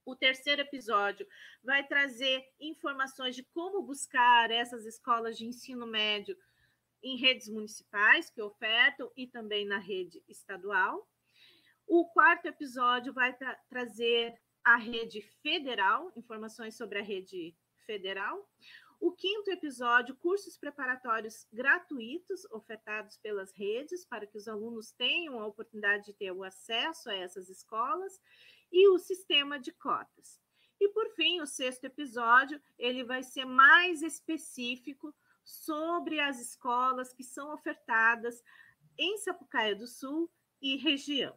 O 0.05 0.15
terceiro 0.15 0.61
episódio 0.61 1.25
vai 1.63 1.83
trazer 1.83 2.47
informações 2.59 3.35
de 3.35 3.41
como 3.55 3.81
buscar 3.81 4.51
essas 4.51 4.85
escolas 4.85 5.39
de 5.39 5.47
ensino 5.47 5.87
médio 5.87 6.37
em 7.01 7.17
redes 7.17 7.47
municipais 7.47 8.29
que 8.29 8.39
ofertam 8.39 9.11
e 9.17 9.25
também 9.25 9.65
na 9.65 9.79
rede 9.79 10.23
estadual. 10.29 11.09
O 11.87 12.05
quarto 12.09 12.45
episódio 12.45 13.11
vai 13.11 13.35
tra 13.35 13.55
trazer 13.67 14.39
a 14.63 14.77
rede 14.77 15.21
federal, 15.41 16.11
informações 16.15 16.75
sobre 16.75 16.99
a 16.99 17.03
rede 17.03 17.55
federal. 17.85 18.49
O 18.99 19.11
quinto 19.11 19.49
episódio, 19.49 20.15
cursos 20.15 20.57
preparatórios 20.57 21.47
gratuitos 21.51 22.45
ofertados 22.51 23.17
pelas 23.17 23.51
redes 23.51 24.05
para 24.05 24.27
que 24.27 24.37
os 24.37 24.47
alunos 24.47 24.91
tenham 24.91 25.39
a 25.39 25.47
oportunidade 25.47 26.05
de 26.05 26.13
ter 26.13 26.31
o 26.31 26.43
acesso 26.43 27.09
a 27.09 27.15
essas 27.15 27.49
escolas 27.49 28.21
e 28.71 28.87
o 28.89 28.99
sistema 28.99 29.59
de 29.59 29.71
cotas. 29.71 30.39
E 30.79 30.87
por 30.89 31.09
fim, 31.15 31.41
o 31.41 31.47
sexto 31.47 31.85
episódio, 31.85 32.61
ele 32.77 33.03
vai 33.03 33.23
ser 33.23 33.45
mais 33.45 34.01
específico 34.01 35.13
sobre 35.43 36.19
as 36.19 36.39
escolas 36.39 37.11
que 37.11 37.23
são 37.23 37.53
ofertadas 37.53 38.43
em 38.97 39.17
Sapucaia 39.17 39.75
do 39.75 39.87
Sul 39.87 40.29
e 40.61 40.77
região. 40.77 41.35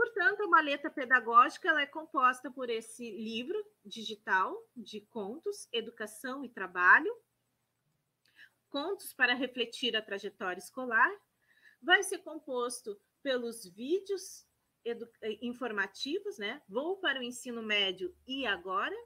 Portanto, 0.00 0.44
a 0.44 0.48
maleta 0.48 0.90
pedagógica 0.90 1.68
ela 1.68 1.82
é 1.82 1.86
composta 1.86 2.50
por 2.50 2.70
esse 2.70 3.10
livro 3.10 3.62
digital 3.84 4.56
de 4.74 5.02
contos, 5.02 5.68
educação 5.70 6.42
e 6.42 6.48
trabalho, 6.48 7.14
contos 8.70 9.12
para 9.12 9.34
refletir 9.34 9.94
a 9.94 10.00
trajetória 10.00 10.58
escolar, 10.58 11.10
vai 11.82 12.02
ser 12.02 12.16
composto 12.20 12.98
pelos 13.22 13.66
vídeos 13.66 14.48
informativos, 15.42 16.38
né? 16.38 16.62
Vou 16.66 16.96
para 16.96 17.20
o 17.20 17.22
ensino 17.22 17.62
médio 17.62 18.16
e 18.26 18.46
agora, 18.46 18.96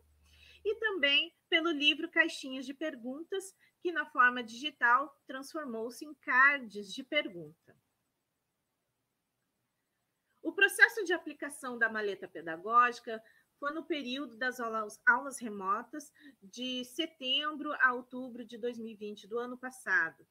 e 0.65 0.77
também 0.77 1.37
pelo 1.49 1.73
livro 1.73 2.09
Caixinhas 2.09 2.65
de 2.65 2.73
Perguntas, 2.73 3.53
que 3.81 3.91
na 3.91 4.07
forma 4.07 4.45
digital 4.45 5.13
transformou-se 5.27 6.05
em 6.05 6.15
cards 6.15 6.95
de 6.95 7.03
pergunta. 7.03 7.77
O 10.45 10.53
processo 10.53 11.03
de 11.05 11.15
aplicação 11.15 11.79
da 11.79 11.89
maleta 11.89 12.29
pedagógica 12.29 13.21
foi 13.59 13.73
no 13.73 13.83
período 13.83 14.37
das 14.37 14.61
aulas, 14.61 15.01
aulas 15.07 15.39
remotas, 15.39 16.13
de 16.43 16.85
setembro 16.85 17.73
a 17.81 17.95
outubro 17.95 18.45
de 18.45 18.59
2020, 18.59 19.27
do 19.27 19.39
ano 19.39 19.57
passado. 19.57 20.27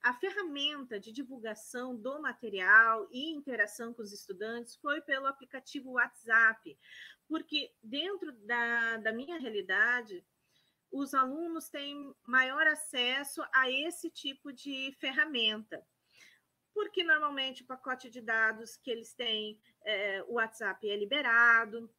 A 0.00 0.14
ferramenta 0.14 1.00
de 1.00 1.10
divulgação 1.10 1.96
do 1.96 2.22
material 2.22 3.08
e 3.10 3.34
interação 3.34 3.92
com 3.92 4.02
os 4.02 4.12
estudantes 4.12 4.76
foi 4.76 5.00
pelo 5.00 5.26
aplicativo 5.26 5.94
WhatsApp, 5.94 6.78
porque 7.26 7.74
dentro 7.82 8.30
da, 8.46 8.98
da 8.98 9.12
minha 9.12 9.36
realidade, 9.36 10.24
os 10.92 11.12
alunos 11.12 11.68
têm 11.68 12.14
maior 12.24 12.68
acesso 12.68 13.42
a 13.52 13.68
esse 13.68 14.10
tipo 14.10 14.52
de 14.52 14.94
ferramenta 15.00 15.84
porque 16.76 17.02
normalmente 17.02 17.62
o 17.62 17.66
pacote 17.66 18.10
de 18.10 18.20
dados 18.20 18.76
que 18.76 18.90
eles 18.90 19.14
têm, 19.14 19.58
é, 19.82 20.22
o 20.24 20.34
WhatsApp 20.34 20.86
é 20.86 20.94
liberado, 20.94 21.90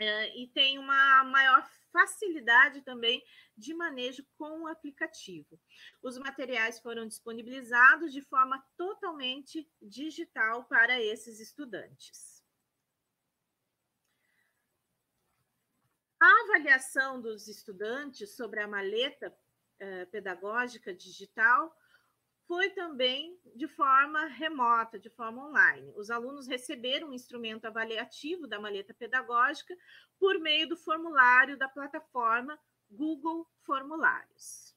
é, 0.00 0.36
e 0.36 0.48
tem 0.48 0.80
uma 0.80 1.22
maior 1.22 1.64
facilidade 1.92 2.82
também 2.82 3.24
de 3.56 3.72
manejo 3.72 4.26
com 4.36 4.62
o 4.62 4.66
aplicativo. 4.66 5.60
Os 6.02 6.18
materiais 6.18 6.80
foram 6.80 7.06
disponibilizados 7.06 8.12
de 8.12 8.20
forma 8.20 8.60
totalmente 8.76 9.70
digital 9.80 10.64
para 10.64 11.00
esses 11.00 11.38
estudantes. 11.38 12.42
A 16.18 16.44
avaliação 16.46 17.20
dos 17.20 17.46
estudantes 17.46 18.34
sobre 18.34 18.60
a 18.60 18.66
maleta 18.66 19.32
eh, 19.78 20.04
pedagógica 20.06 20.92
digital 20.92 21.72
foi 22.50 22.68
também 22.70 23.40
de 23.54 23.68
forma 23.68 24.24
remota, 24.24 24.98
de 24.98 25.08
forma 25.08 25.46
online. 25.46 25.92
Os 25.94 26.10
alunos 26.10 26.48
receberam 26.48 27.10
um 27.10 27.12
instrumento 27.12 27.64
avaliativo 27.66 28.44
da 28.44 28.58
maleta 28.58 28.92
pedagógica 28.92 29.72
por 30.18 30.36
meio 30.40 30.68
do 30.68 30.76
formulário 30.76 31.56
da 31.56 31.68
plataforma 31.68 32.58
Google 32.90 33.48
Formulários. 33.62 34.74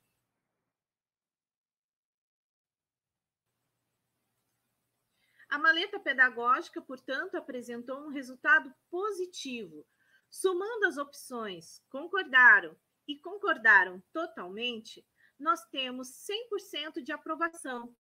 A 5.50 5.58
maleta 5.58 6.00
pedagógica, 6.00 6.80
portanto, 6.80 7.34
apresentou 7.34 8.06
um 8.06 8.10
resultado 8.10 8.72
positivo. 8.92 9.84
Somando 10.30 10.86
as 10.86 10.98
opções 11.00 11.82
concordaram 11.90 12.78
e 13.08 13.18
concordaram 13.18 14.00
totalmente, 14.14 15.04
nós 15.40 15.64
temos 15.66 16.10
100% 16.10 17.02
de 17.02 17.12
aprovação. 17.12 17.96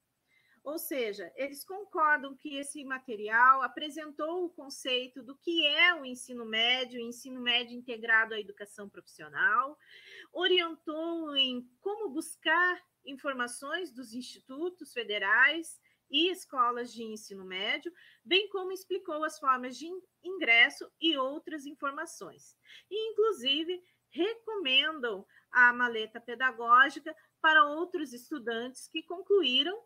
Ou 0.64 0.78
seja, 0.78 1.32
eles 1.36 1.64
concordam 1.66 2.36
que 2.38 2.56
esse 2.56 2.84
material 2.86 3.64
apresentou 3.64 4.46
o 4.46 4.50
conceito 4.50 5.24
do 5.24 5.36
que 5.36 5.66
é 5.66 5.96
o 5.96 6.06
ensino 6.06 6.46
médio, 6.46 7.00
o 7.00 7.08
ensino 7.08 7.42
médio 7.42 7.76
integrado 7.76 8.36
à 8.36 8.40
educação 8.40 8.88
profissional, 8.88 9.76
orientou 10.32 11.36
em 11.36 11.68
como 11.80 12.10
buscar 12.10 12.80
informações 13.04 13.92
dos 13.92 14.14
institutos 14.14 14.94
federais 14.94 15.80
e 16.12 16.30
escolas 16.30 16.94
de 16.94 17.04
ensino 17.04 17.44
médio, 17.44 17.92
bem 18.24 18.48
como 18.50 18.72
explicou 18.72 19.24
as 19.24 19.40
formas 19.40 19.78
de 19.78 19.88
ingresso 20.24 20.92
e 21.00 21.18
outras 21.18 21.66
informações. 21.66 22.56
E, 22.90 23.12
inclusive, 23.12 23.82
recomendam 24.12 25.26
a 25.52 25.74
maleta 25.74 26.20
pedagógica 26.20 27.16
para 27.42 27.66
outros 27.66 28.14
estudantes 28.14 28.88
que 28.88 29.04
concluíram 29.04 29.82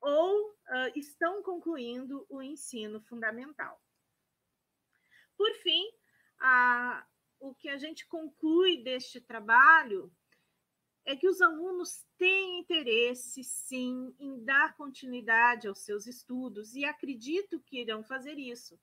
ou 0.00 0.50
uh, 0.50 0.92
estão 0.94 1.42
concluindo 1.42 2.24
o 2.28 2.40
ensino 2.40 3.00
fundamental. 3.02 3.80
Por 5.36 5.52
fim, 5.56 5.84
a, 6.40 7.06
o 7.40 7.54
que 7.54 7.68
a 7.68 7.76
gente 7.76 8.06
conclui 8.06 8.82
deste 8.82 9.20
trabalho 9.20 10.12
é 11.08 11.16
que 11.16 11.26
os 11.26 11.40
alunos 11.40 12.04
têm 12.18 12.60
interesse, 12.60 13.42
sim, 13.42 14.14
em 14.20 14.44
dar 14.44 14.76
continuidade 14.76 15.66
aos 15.66 15.78
seus 15.78 16.06
estudos 16.06 16.74
e 16.74 16.84
acredito 16.84 17.58
que 17.60 17.80
irão 17.80 18.04
fazer 18.04 18.38
isso. 18.38 18.78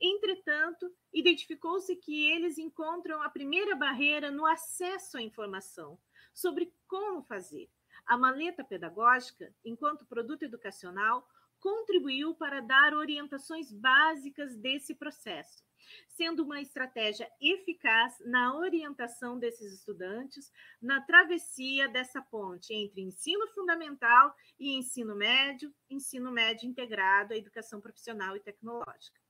Entretanto, 0.00 0.92
identificou-se 1.14 1.94
que 1.94 2.28
eles 2.28 2.58
encontram 2.58 3.22
a 3.22 3.30
primeira 3.30 3.76
barreira 3.76 4.32
no 4.32 4.46
acesso 4.46 5.16
à 5.16 5.22
informação 5.22 5.96
sobre 6.34 6.74
como 6.88 7.22
fazer. 7.22 7.70
A 8.04 8.18
maleta 8.18 8.64
pedagógica, 8.64 9.54
enquanto 9.64 10.04
produto 10.06 10.42
educacional, 10.42 11.24
contribuiu 11.60 12.34
para 12.34 12.60
dar 12.60 12.94
orientações 12.94 13.70
básicas 13.70 14.56
desse 14.56 14.92
processo 14.92 15.69
sendo 16.08 16.42
uma 16.42 16.60
estratégia 16.60 17.30
eficaz 17.40 18.18
na 18.24 18.56
orientação 18.56 19.38
desses 19.38 19.72
estudantes 19.72 20.52
na 20.80 21.00
travessia 21.00 21.88
dessa 21.88 22.20
ponte 22.20 22.72
entre 22.72 23.00
ensino 23.00 23.46
fundamental 23.48 24.34
e 24.58 24.76
ensino 24.76 25.14
médio, 25.16 25.74
ensino 25.88 26.30
médio 26.30 26.68
integrado 26.68 27.34
à 27.34 27.36
educação 27.36 27.80
profissional 27.80 28.36
e 28.36 28.40
tecnológica. 28.40 29.20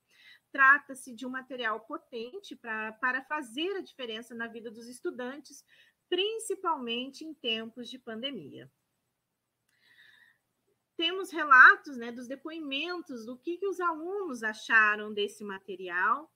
Trata-se 0.52 1.14
de 1.14 1.26
um 1.26 1.30
material 1.30 1.80
potente 1.80 2.56
pra, 2.56 2.92
para 2.92 3.22
fazer 3.22 3.76
a 3.76 3.82
diferença 3.82 4.34
na 4.34 4.48
vida 4.48 4.70
dos 4.70 4.88
estudantes, 4.88 5.64
principalmente 6.08 7.24
em 7.24 7.32
tempos 7.32 7.88
de 7.88 7.98
pandemia 7.98 8.70
temos 11.00 11.30
relatos 11.30 11.96
né, 11.96 12.12
dos 12.12 12.28
depoimentos 12.28 13.24
do 13.24 13.34
que, 13.34 13.56
que 13.56 13.66
os 13.66 13.80
alunos 13.80 14.42
acharam 14.42 15.14
desse 15.14 15.42
material 15.42 16.30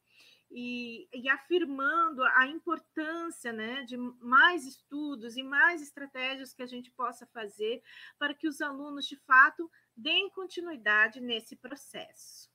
e, 0.57 1.09
e, 1.13 1.29
afirmando 1.29 2.23
a 2.23 2.47
importância 2.47 3.53
né, 3.53 3.83
de 3.83 3.97
mais 3.97 4.65
estudos 4.65 5.37
e 5.37 5.43
mais 5.43 5.83
estratégias 5.83 6.55
que 6.55 6.63
a 6.63 6.67
gente 6.67 6.93
possa 6.93 7.27
fazer 7.27 7.83
para 8.17 8.33
que 8.33 8.47
os 8.47 8.61
alunos, 8.61 9.05
de 9.07 9.17
fato, 9.17 9.69
deem 9.97 10.31
continuidade 10.31 11.21
nesse 11.21 11.57
processo. 11.57 12.49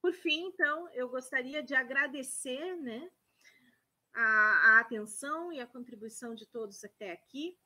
Por 0.00 0.14
fim, 0.14 0.46
então, 0.46 0.88
eu 0.94 1.10
gostaria 1.10 1.62
de 1.62 1.74
agradecer 1.74 2.76
né, 2.76 3.10
a, 4.14 4.22
a 4.22 4.80
atenção 4.80 5.52
e 5.52 5.60
a 5.60 5.66
contribuição 5.66 6.34
de 6.34 6.46
todos 6.46 6.82
até 6.82 7.12
aqui 7.12 7.58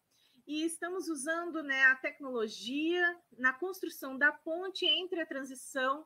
e 0.44 0.64
estamos 0.64 1.08
usando 1.08 1.62
né, 1.62 1.84
a 1.84 1.94
tecnologia 1.94 3.16
na 3.38 3.52
construção 3.52 4.18
da 4.18 4.32
ponte 4.32 4.84
entre 4.84 5.20
a 5.20 5.26
transição 5.26 6.04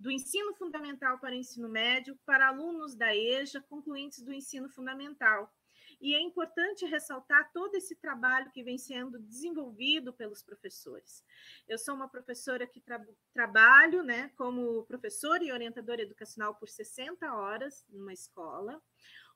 do 0.00 0.10
ensino 0.10 0.54
fundamental 0.54 1.18
para 1.18 1.34
o 1.34 1.38
ensino 1.38 1.68
médio 1.68 2.18
para 2.24 2.48
alunos 2.48 2.96
da 2.96 3.14
EJA 3.14 3.60
concluintes 3.60 4.22
do 4.22 4.32
ensino 4.32 4.66
fundamental. 4.70 5.52
E 6.00 6.14
é 6.14 6.20
importante 6.20 6.86
ressaltar 6.86 7.52
todo 7.52 7.74
esse 7.74 7.94
trabalho 7.94 8.50
que 8.50 8.62
vem 8.62 8.78
sendo 8.78 9.18
desenvolvido 9.18 10.14
pelos 10.14 10.42
professores. 10.42 11.22
Eu 11.68 11.76
sou 11.76 11.94
uma 11.94 12.08
professora 12.08 12.66
que 12.66 12.80
tra 12.80 12.98
trabalho 13.34 14.02
né, 14.02 14.30
como 14.38 14.84
professora 14.84 15.44
e 15.44 15.52
orientadora 15.52 16.00
educacional 16.00 16.54
por 16.54 16.70
60 16.70 17.34
horas 17.34 17.84
numa 17.90 18.14
escola. 18.14 18.82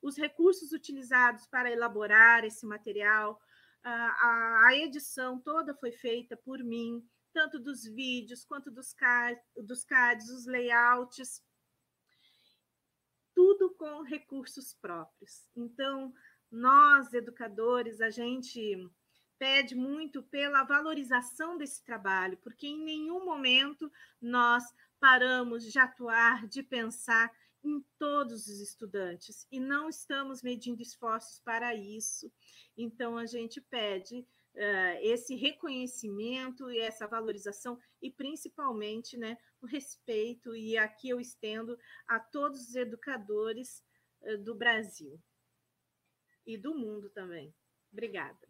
Os 0.01 0.17
recursos 0.17 0.71
utilizados 0.71 1.45
para 1.45 1.71
elaborar 1.71 2.43
esse 2.43 2.65
material, 2.65 3.39
a, 3.83 4.67
a 4.67 4.75
edição 4.75 5.39
toda 5.39 5.75
foi 5.75 5.91
feita 5.91 6.35
por 6.35 6.63
mim 6.63 7.07
tanto 7.35 7.59
dos 7.59 7.83
vídeos 7.83 8.45
quanto 8.45 8.71
dos, 8.71 8.93
card, 8.93 9.37
dos 9.57 9.83
cards, 9.83 10.29
os 10.29 10.45
layouts, 10.45 11.43
tudo 13.33 13.75
com 13.75 14.03
recursos 14.03 14.73
próprios. 14.73 15.49
Então, 15.53 16.13
nós, 16.49 17.13
educadores, 17.13 17.99
a 17.99 18.09
gente 18.09 18.89
pede 19.37 19.75
muito 19.75 20.23
pela 20.23 20.63
valorização 20.63 21.57
desse 21.57 21.83
trabalho, 21.83 22.37
porque 22.37 22.67
em 22.67 22.81
nenhum 22.81 23.25
momento 23.25 23.91
nós 24.21 24.63
paramos 24.97 25.69
de 25.69 25.77
atuar, 25.77 26.47
de 26.47 26.63
pensar 26.63 27.29
em 27.61 27.83
todos 27.99 28.47
os 28.47 28.61
estudantes 28.61 29.45
e 29.51 29.59
não 29.59 29.89
estamos 29.89 30.41
medindo 30.41 30.81
esforços 30.81 31.39
para 31.39 31.75
isso. 31.75 32.31
Então, 32.77 33.17
a 33.17 33.25
gente 33.25 33.59
pede 33.59 34.25
uh, 34.55 34.97
esse 35.01 35.35
reconhecimento 35.35 36.71
e 36.71 36.79
essa 36.79 37.07
valorização 37.07 37.79
e 38.01 38.11
principalmente 38.11 39.17
né, 39.17 39.37
o 39.61 39.65
respeito, 39.65 40.55
e 40.55 40.77
aqui 40.77 41.09
eu 41.09 41.19
estendo 41.19 41.77
a 42.07 42.19
todos 42.19 42.69
os 42.69 42.75
educadores 42.75 43.83
uh, 44.21 44.37
do 44.37 44.55
Brasil 44.55 45.19
e 46.45 46.57
do 46.57 46.75
mundo 46.75 47.09
também. 47.09 47.53
Obrigada. 47.91 48.47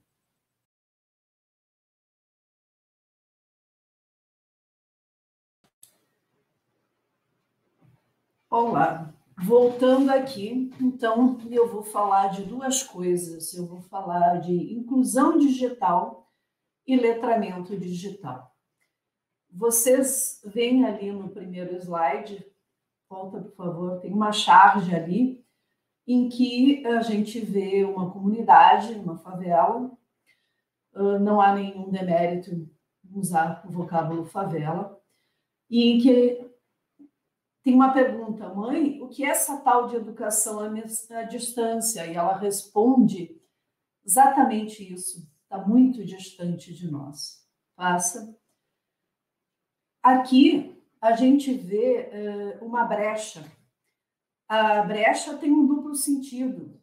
Olá, 8.49 9.13
voltando 9.37 10.09
aqui, 10.09 10.71
então 10.79 11.37
eu 11.49 11.67
vou 11.67 11.83
falar 11.83 12.29
de 12.29 12.43
duas 12.43 12.81
coisas. 12.83 13.53
Eu 13.53 13.67
vou 13.67 13.81
falar 13.81 14.37
de 14.37 14.73
inclusão 14.73 15.37
digital 15.37 16.31
e 16.87 16.95
letramento 16.95 17.77
digital. 17.77 18.55
Vocês 19.51 20.41
veem 20.45 20.85
ali 20.85 21.11
no 21.11 21.29
primeiro 21.29 21.75
slide, 21.77 22.45
volta 23.09 23.39
por 23.39 23.55
favor, 23.55 23.99
tem 23.99 24.13
uma 24.13 24.31
charge 24.31 24.93
ali 24.93 25.43
em 26.07 26.29
que 26.29 26.85
a 26.85 27.01
gente 27.01 27.39
vê 27.39 27.83
uma 27.83 28.11
comunidade, 28.11 28.93
uma 28.93 29.17
favela. 29.17 29.91
Não 31.21 31.41
há 31.41 31.53
nenhum 31.53 31.89
demérito 31.89 32.51
em 32.51 32.69
usar 33.13 33.63
o 33.65 33.71
vocábulo 33.71 34.23
favela, 34.23 34.97
e 35.69 35.91
em 35.91 35.99
que 35.99 36.44
tem 37.65 37.73
uma 37.73 37.91
pergunta, 37.91 38.53
mãe, 38.53 39.01
o 39.01 39.07
que 39.07 39.25
é 39.25 39.29
essa 39.29 39.57
tal 39.57 39.87
de 39.87 39.95
educação 39.95 40.59
à 40.59 41.23
distância? 41.23 42.05
E 42.05 42.13
ela 42.13 42.37
responde 42.37 43.41
exatamente 44.05 44.93
isso, 44.93 45.27
está 45.41 45.57
muito 45.67 46.05
distante 46.05 46.71
de 46.75 46.91
nós. 46.91 47.43
Passa. 47.75 48.37
Aqui 50.03 50.79
a 51.01 51.13
gente 51.13 51.55
vê 51.55 52.59
uh, 52.61 52.65
uma 52.65 52.85
brecha. 52.85 53.43
A 54.47 54.83
brecha 54.83 55.35
tem 55.35 55.51
um 55.51 55.65
duplo 55.65 55.95
sentido. 55.95 56.79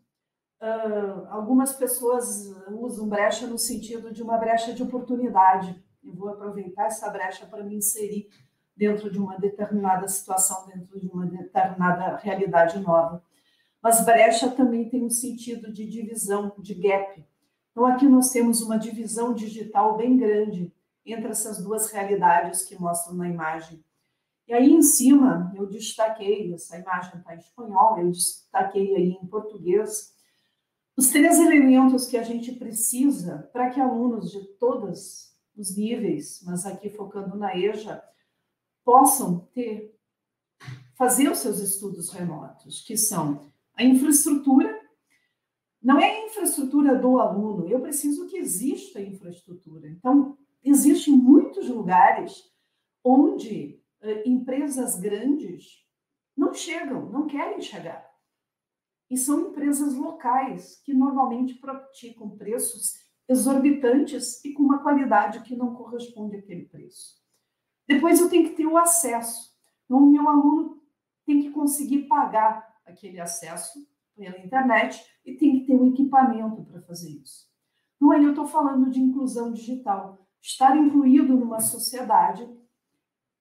Uh, 0.60 1.28
algumas 1.28 1.72
pessoas 1.72 2.48
usam 2.72 3.08
brecha 3.08 3.46
no 3.46 3.56
sentido 3.56 4.12
de 4.12 4.20
uma 4.20 4.36
brecha 4.36 4.74
de 4.74 4.82
oportunidade. 4.82 5.80
Eu 6.02 6.12
vou 6.12 6.28
aproveitar 6.28 6.86
essa 6.86 7.08
brecha 7.08 7.46
para 7.46 7.62
me 7.62 7.76
inserir 7.76 8.28
dentro 8.76 9.10
de 9.10 9.18
uma 9.18 9.38
determinada 9.38 10.08
situação, 10.08 10.66
dentro 10.66 10.98
de 10.98 11.06
uma 11.08 11.26
determinada 11.26 12.16
realidade 12.16 12.78
nova. 12.80 13.22
Mas 13.82 14.04
brecha 14.04 14.50
também 14.50 14.88
tem 14.88 15.04
um 15.04 15.10
sentido 15.10 15.72
de 15.72 15.86
divisão, 15.86 16.54
de 16.58 16.74
gap. 16.74 17.24
Então, 17.70 17.86
aqui 17.86 18.06
nós 18.06 18.30
temos 18.30 18.62
uma 18.62 18.78
divisão 18.78 19.34
digital 19.34 19.96
bem 19.96 20.16
grande 20.16 20.72
entre 21.04 21.30
essas 21.30 21.62
duas 21.62 21.90
realidades 21.90 22.64
que 22.64 22.80
mostram 22.80 23.16
na 23.16 23.28
imagem. 23.28 23.82
E 24.46 24.54
aí, 24.54 24.70
em 24.70 24.82
cima, 24.82 25.52
eu 25.56 25.66
destaquei, 25.66 26.52
essa 26.52 26.78
imagem 26.78 27.18
está 27.18 27.34
em 27.34 27.38
espanhol, 27.38 27.98
eu 27.98 28.10
destaquei 28.10 28.94
aí 28.94 29.10
em 29.10 29.26
português, 29.26 30.12
os 30.96 31.10
três 31.10 31.40
elementos 31.40 32.06
que 32.06 32.16
a 32.16 32.22
gente 32.22 32.52
precisa 32.52 33.48
para 33.52 33.70
que 33.70 33.80
alunos 33.80 34.30
de 34.30 34.44
todos 34.58 35.32
os 35.56 35.76
níveis, 35.76 36.42
mas 36.44 36.66
aqui 36.66 36.90
focando 36.90 37.36
na 37.36 37.56
EJA, 37.56 38.02
possam 38.84 39.48
ter, 39.52 39.96
fazer 40.94 41.30
os 41.30 41.38
seus 41.38 41.58
estudos 41.58 42.10
remotos, 42.10 42.82
que 42.82 42.96
são 42.96 43.52
a 43.74 43.84
infraestrutura, 43.84 44.80
não 45.82 45.98
é 45.98 46.04
a 46.04 46.26
infraestrutura 46.26 46.96
do 46.96 47.18
aluno, 47.18 47.68
eu 47.68 47.80
preciso 47.80 48.28
que 48.28 48.36
exista 48.36 49.00
infraestrutura. 49.00 49.88
Então, 49.88 50.38
existem 50.62 51.14
muitos 51.14 51.68
lugares 51.68 52.44
onde 53.02 53.82
uh, 54.00 54.28
empresas 54.28 54.98
grandes 55.00 55.84
não 56.36 56.54
chegam, 56.54 57.10
não 57.10 57.26
querem 57.26 57.60
chegar. 57.60 58.10
E 59.10 59.16
são 59.16 59.50
empresas 59.50 59.94
locais 59.94 60.80
que 60.84 60.94
normalmente 60.94 61.54
praticam 61.54 62.30
preços 62.30 62.94
exorbitantes 63.28 64.42
e 64.44 64.52
com 64.52 64.62
uma 64.62 64.82
qualidade 64.82 65.42
que 65.42 65.56
não 65.56 65.74
corresponde 65.74 66.36
àquele 66.36 66.66
preço. 66.66 67.21
Depois 67.94 68.20
eu 68.20 68.28
tenho 68.28 68.48
que 68.48 68.56
ter 68.56 68.66
o 68.66 68.76
acesso. 68.76 69.52
Então, 69.84 69.98
o 69.98 70.10
meu 70.10 70.28
aluno 70.28 70.82
tem 71.24 71.42
que 71.42 71.50
conseguir 71.50 72.02
pagar 72.08 72.80
aquele 72.86 73.20
acesso 73.20 73.86
pela 74.16 74.38
internet 74.38 75.04
e 75.24 75.34
tem 75.34 75.60
que 75.60 75.66
ter 75.66 75.74
um 75.74 75.88
equipamento 75.88 76.62
para 76.64 76.80
fazer 76.82 77.10
isso. 77.10 77.50
Então, 77.96 78.10
aí 78.10 78.24
eu 78.24 78.30
estou 78.30 78.46
falando 78.46 78.90
de 78.90 79.00
inclusão 79.00 79.52
digital, 79.52 80.26
estar 80.40 80.76
incluído 80.76 81.36
numa 81.36 81.60
sociedade 81.60 82.48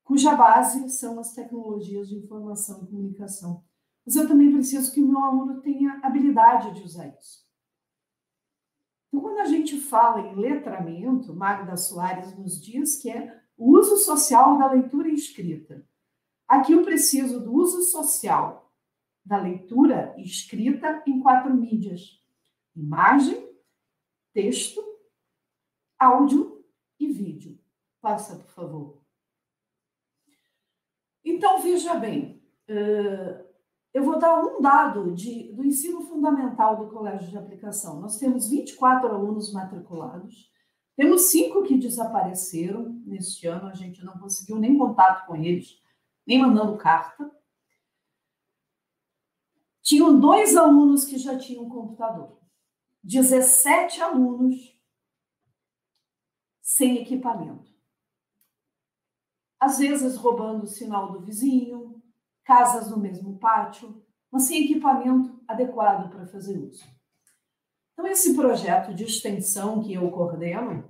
cuja 0.04 0.36
base 0.36 0.90
são 0.90 1.20
as 1.20 1.34
tecnologias 1.34 2.10
de 2.10 2.18
informação 2.18 2.84
e 2.84 2.88
comunicação. 2.88 3.64
Mas 4.06 4.16
eu 4.16 4.28
também 4.28 4.52
preciso 4.52 4.92
que 4.92 5.02
o 5.02 5.08
meu 5.08 5.24
aluno 5.24 5.62
tenha 5.62 6.00
habilidade 6.04 6.74
de 6.74 6.84
usar 6.84 7.08
isso. 7.08 7.46
Então, 9.08 9.22
quando 9.22 9.40
a 9.40 9.46
gente 9.46 9.80
fala 9.80 10.22
em 10.22 10.36
letramento, 10.36 11.34
Magda 11.34 11.78
Soares 11.78 12.38
nos 12.38 12.62
diz 12.62 13.02
que 13.02 13.10
é 13.10 13.41
o 13.62 13.78
uso 13.78 13.96
social 13.98 14.58
da 14.58 14.72
leitura 14.72 15.08
e 15.08 15.14
escrita. 15.14 15.88
Aqui 16.48 16.74
eu 16.74 16.82
preciso 16.82 17.40
do 17.40 17.54
uso 17.54 17.84
social 17.84 18.74
da 19.24 19.38
leitura 19.38 20.16
e 20.18 20.24
escrita 20.24 21.04
em 21.06 21.22
quatro 21.22 21.54
mídias: 21.54 22.20
imagem, 22.76 23.56
texto, 24.34 24.84
áudio 26.00 26.66
e 27.00 27.12
vídeo. 27.12 27.60
Passa, 28.02 28.36
por 28.36 28.50
favor. 28.50 29.02
Então, 31.24 31.62
veja 31.62 31.94
bem, 31.94 32.42
eu 33.94 34.04
vou 34.04 34.18
dar 34.18 34.44
um 34.44 34.60
dado 34.60 35.14
de, 35.14 35.54
do 35.54 35.64
ensino 35.64 36.02
fundamental 36.02 36.78
do 36.78 36.92
Colégio 36.92 37.30
de 37.30 37.38
Aplicação. 37.38 38.02
Nós 38.02 38.18
temos 38.18 38.50
24 38.50 39.08
alunos 39.08 39.54
matriculados, 39.54 40.51
temos 40.96 41.24
cinco 41.24 41.64
que 41.64 41.78
desapareceram 41.78 42.90
neste 43.06 43.48
ano, 43.48 43.68
a 43.68 43.74
gente 43.74 44.04
não 44.04 44.18
conseguiu 44.20 44.58
nem 44.58 44.78
contato 44.78 45.26
com 45.26 45.36
eles, 45.36 45.82
nem 46.26 46.40
mandando 46.40 46.78
carta. 46.78 47.32
Tinham 49.82 50.20
dois 50.20 50.56
alunos 50.56 51.06
que 51.06 51.18
já 51.18 51.38
tinham 51.38 51.70
computador, 51.70 52.40
17 53.04 54.02
alunos 54.02 54.80
sem 56.62 56.98
equipamento. 56.98 57.72
Às 59.60 59.80
vezes 59.80 60.16
roubando 60.18 60.64
o 60.64 60.68
sinal 60.68 61.12
do 61.12 61.22
vizinho, 61.22 62.02
casas 62.44 62.90
no 62.90 62.98
mesmo 62.98 63.38
pátio, 63.38 64.04
mas 64.32 64.44
sem 64.44 64.66
equipamento 64.66 65.44
adequado 65.48 66.10
para 66.10 66.28
fazer 66.28 66.58
uso. 66.58 66.84
Então, 67.94 68.08
esse 68.08 68.36
projeto 68.36 68.94
de 68.94 69.04
extensão 69.04 69.82
que 69.82 69.94
eu 69.94 70.10
coordeno, 70.12 70.90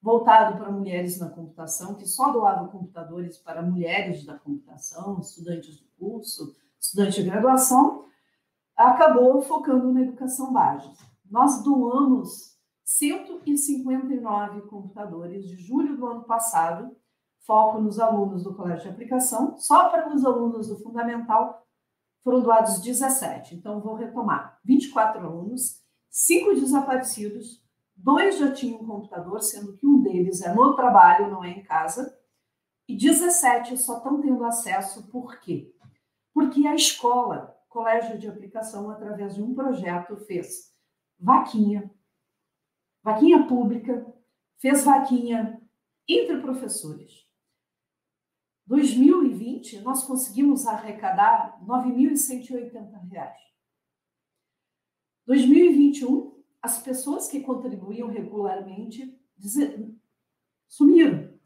voltado 0.00 0.56
para 0.56 0.70
mulheres 0.70 1.18
na 1.18 1.28
computação, 1.28 1.94
que 1.94 2.06
só 2.06 2.30
doava 2.30 2.68
computadores 2.68 3.38
para 3.38 3.62
mulheres 3.62 4.24
da 4.24 4.38
computação, 4.38 5.18
estudantes 5.20 5.80
do 5.80 5.86
curso, 5.98 6.54
estudantes 6.80 7.16
de 7.16 7.24
graduação, 7.24 8.06
acabou 8.76 9.42
focando 9.42 9.92
na 9.92 10.02
educação 10.02 10.52
básica. 10.52 11.04
Nós 11.28 11.62
doamos 11.62 12.56
159 12.84 14.62
computadores 14.62 15.46
de 15.46 15.56
julho 15.56 15.96
do 15.96 16.06
ano 16.06 16.24
passado, 16.24 16.96
foco 17.40 17.80
nos 17.80 17.98
alunos 17.98 18.44
do 18.44 18.54
colégio 18.54 18.84
de 18.84 18.88
aplicação, 18.90 19.58
só 19.58 19.90
para 19.90 20.14
os 20.14 20.24
alunos 20.24 20.68
do 20.68 20.78
fundamental 20.78 21.66
foram 22.22 22.40
doados 22.40 22.80
17. 22.80 23.56
Então, 23.56 23.80
vou 23.80 23.94
retomar: 23.94 24.58
24 24.64 25.26
alunos, 25.26 25.82
cinco 26.10 26.54
desaparecidos, 26.54 27.62
dois 27.96 28.38
já 28.38 28.52
tinham 28.52 28.86
computador, 28.86 29.42
sendo 29.42 29.76
que 29.76 29.86
um 29.86 30.02
deles 30.02 30.42
é 30.42 30.54
no 30.54 30.74
trabalho, 30.74 31.30
não 31.30 31.44
é 31.44 31.50
em 31.50 31.62
casa, 31.62 32.16
e 32.86 32.96
17 32.96 33.76
só 33.76 33.98
estão 33.98 34.20
tendo 34.20 34.44
acesso 34.44 35.06
por 35.08 35.38
quê? 35.40 35.74
Porque 36.32 36.66
a 36.66 36.74
escola, 36.74 37.56
colégio 37.68 38.18
de 38.18 38.28
aplicação, 38.28 38.90
através 38.90 39.34
de 39.34 39.42
um 39.42 39.54
projeto, 39.54 40.16
fez 40.16 40.72
vaquinha, 41.18 41.90
vaquinha 43.02 43.46
pública, 43.46 44.06
fez 44.56 44.84
vaquinha 44.84 45.60
entre 46.08 46.40
professores. 46.40 47.26
2020, 48.66 49.80
nós 49.80 50.04
conseguimos 50.04 50.66
arrecadar 50.66 51.58
R$ 51.60 51.66
9.180. 51.66 53.47
2021, 55.28 56.42
as 56.62 56.80
pessoas 56.80 57.28
que 57.28 57.40
contribuíam 57.40 58.08
regularmente 58.08 59.14
sumiram. 60.66 61.38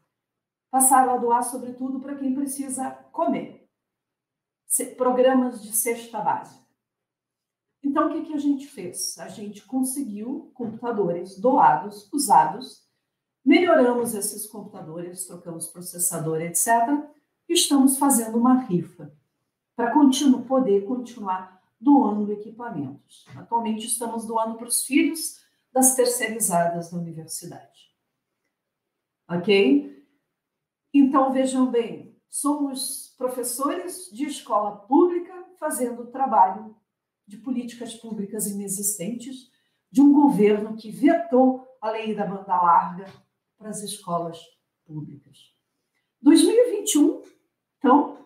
Passaram 0.71 1.13
a 1.13 1.17
doar, 1.17 1.43
sobretudo, 1.43 1.99
para 1.99 2.15
quem 2.15 2.33
precisa 2.33 2.91
comer. 3.11 3.69
Programas 4.95 5.61
de 5.61 5.75
cesta 5.75 6.21
básica. 6.21 6.63
Então, 7.83 8.07
o 8.07 8.13
que, 8.13 8.27
que 8.27 8.33
a 8.33 8.37
gente 8.37 8.65
fez? 8.65 9.19
A 9.19 9.27
gente 9.27 9.65
conseguiu 9.65 10.49
computadores 10.53 11.37
doados, 11.37 12.09
usados, 12.13 12.87
melhoramos 13.43 14.13
esses 14.15 14.47
computadores, 14.47 15.27
trocamos 15.27 15.67
processador, 15.67 16.41
etc. 16.41 16.67
E 17.49 17.53
estamos 17.53 17.97
fazendo 17.97 18.37
uma 18.37 18.61
rifa 18.61 19.13
para 19.75 19.91
continu 19.91 20.43
poder 20.45 20.85
continuar 20.85 21.61
doando 21.83 22.31
equipamentos. 22.31 23.25
Atualmente 23.35 23.85
estamos 23.85 24.25
doando 24.25 24.57
para 24.57 24.67
os 24.67 24.85
filhos 24.85 25.43
das 25.71 25.95
terceirizadas 25.95 26.91
da 26.91 26.97
universidade. 26.97 27.91
Ok? 29.29 30.05
Então 30.93 31.33
vejam 31.33 31.69
bem, 31.69 32.15
somos 32.29 33.13
professores 33.17 34.09
de 34.11 34.25
escola 34.25 34.77
pública 34.77 35.33
fazendo 35.59 36.07
trabalho 36.07 36.75
de 37.27 37.37
políticas 37.37 37.93
públicas 37.95 38.47
inexistentes 38.47 39.51
de 39.91 40.01
um 40.01 40.13
governo 40.13 40.75
que 40.75 40.91
vetou 40.91 41.67
a 41.81 41.91
lei 41.91 42.15
da 42.15 42.25
banda 42.25 42.61
larga 42.61 43.05
para 43.57 43.69
as 43.69 43.81
escolas 43.81 44.39
públicas. 44.85 45.53
2021, 46.21 47.21
então, 47.77 48.22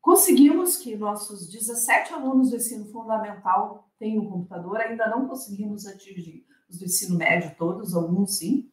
Conseguimos 0.00 0.76
que 0.76 0.96
nossos 0.96 1.50
17 1.50 2.14
alunos 2.14 2.50
do 2.50 2.56
ensino 2.56 2.86
fundamental 2.86 3.90
tenham 3.98 4.24
um 4.24 4.30
computador, 4.30 4.78
ainda 4.78 5.08
não 5.08 5.28
conseguimos 5.28 5.86
atingir 5.86 6.46
os 6.68 6.78
do 6.78 6.86
ensino 6.86 7.18
médio 7.18 7.54
todos, 7.58 7.94
alguns 7.94 8.38
sim. 8.38 8.70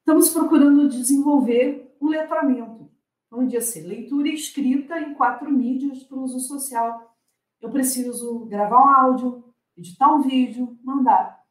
Estamos 0.00 0.28
procurando 0.28 0.88
desenvolver 0.88 1.96
um 1.98 2.08
letramento, 2.08 2.90
onde 3.32 3.60
ser 3.62 3.86
leitura 3.86 4.28
e 4.28 4.34
escrita 4.34 5.00
em 5.00 5.14
quatro 5.14 5.50
mídias 5.50 6.02
para 6.02 6.18
uso 6.18 6.40
social. 6.40 7.16
Eu 7.58 7.70
preciso 7.70 8.44
gravar 8.44 8.84
um 8.84 8.88
áudio, 8.88 9.54
editar 9.76 10.14
um 10.14 10.20
vídeo, 10.20 10.78
mandar. 10.84 11.42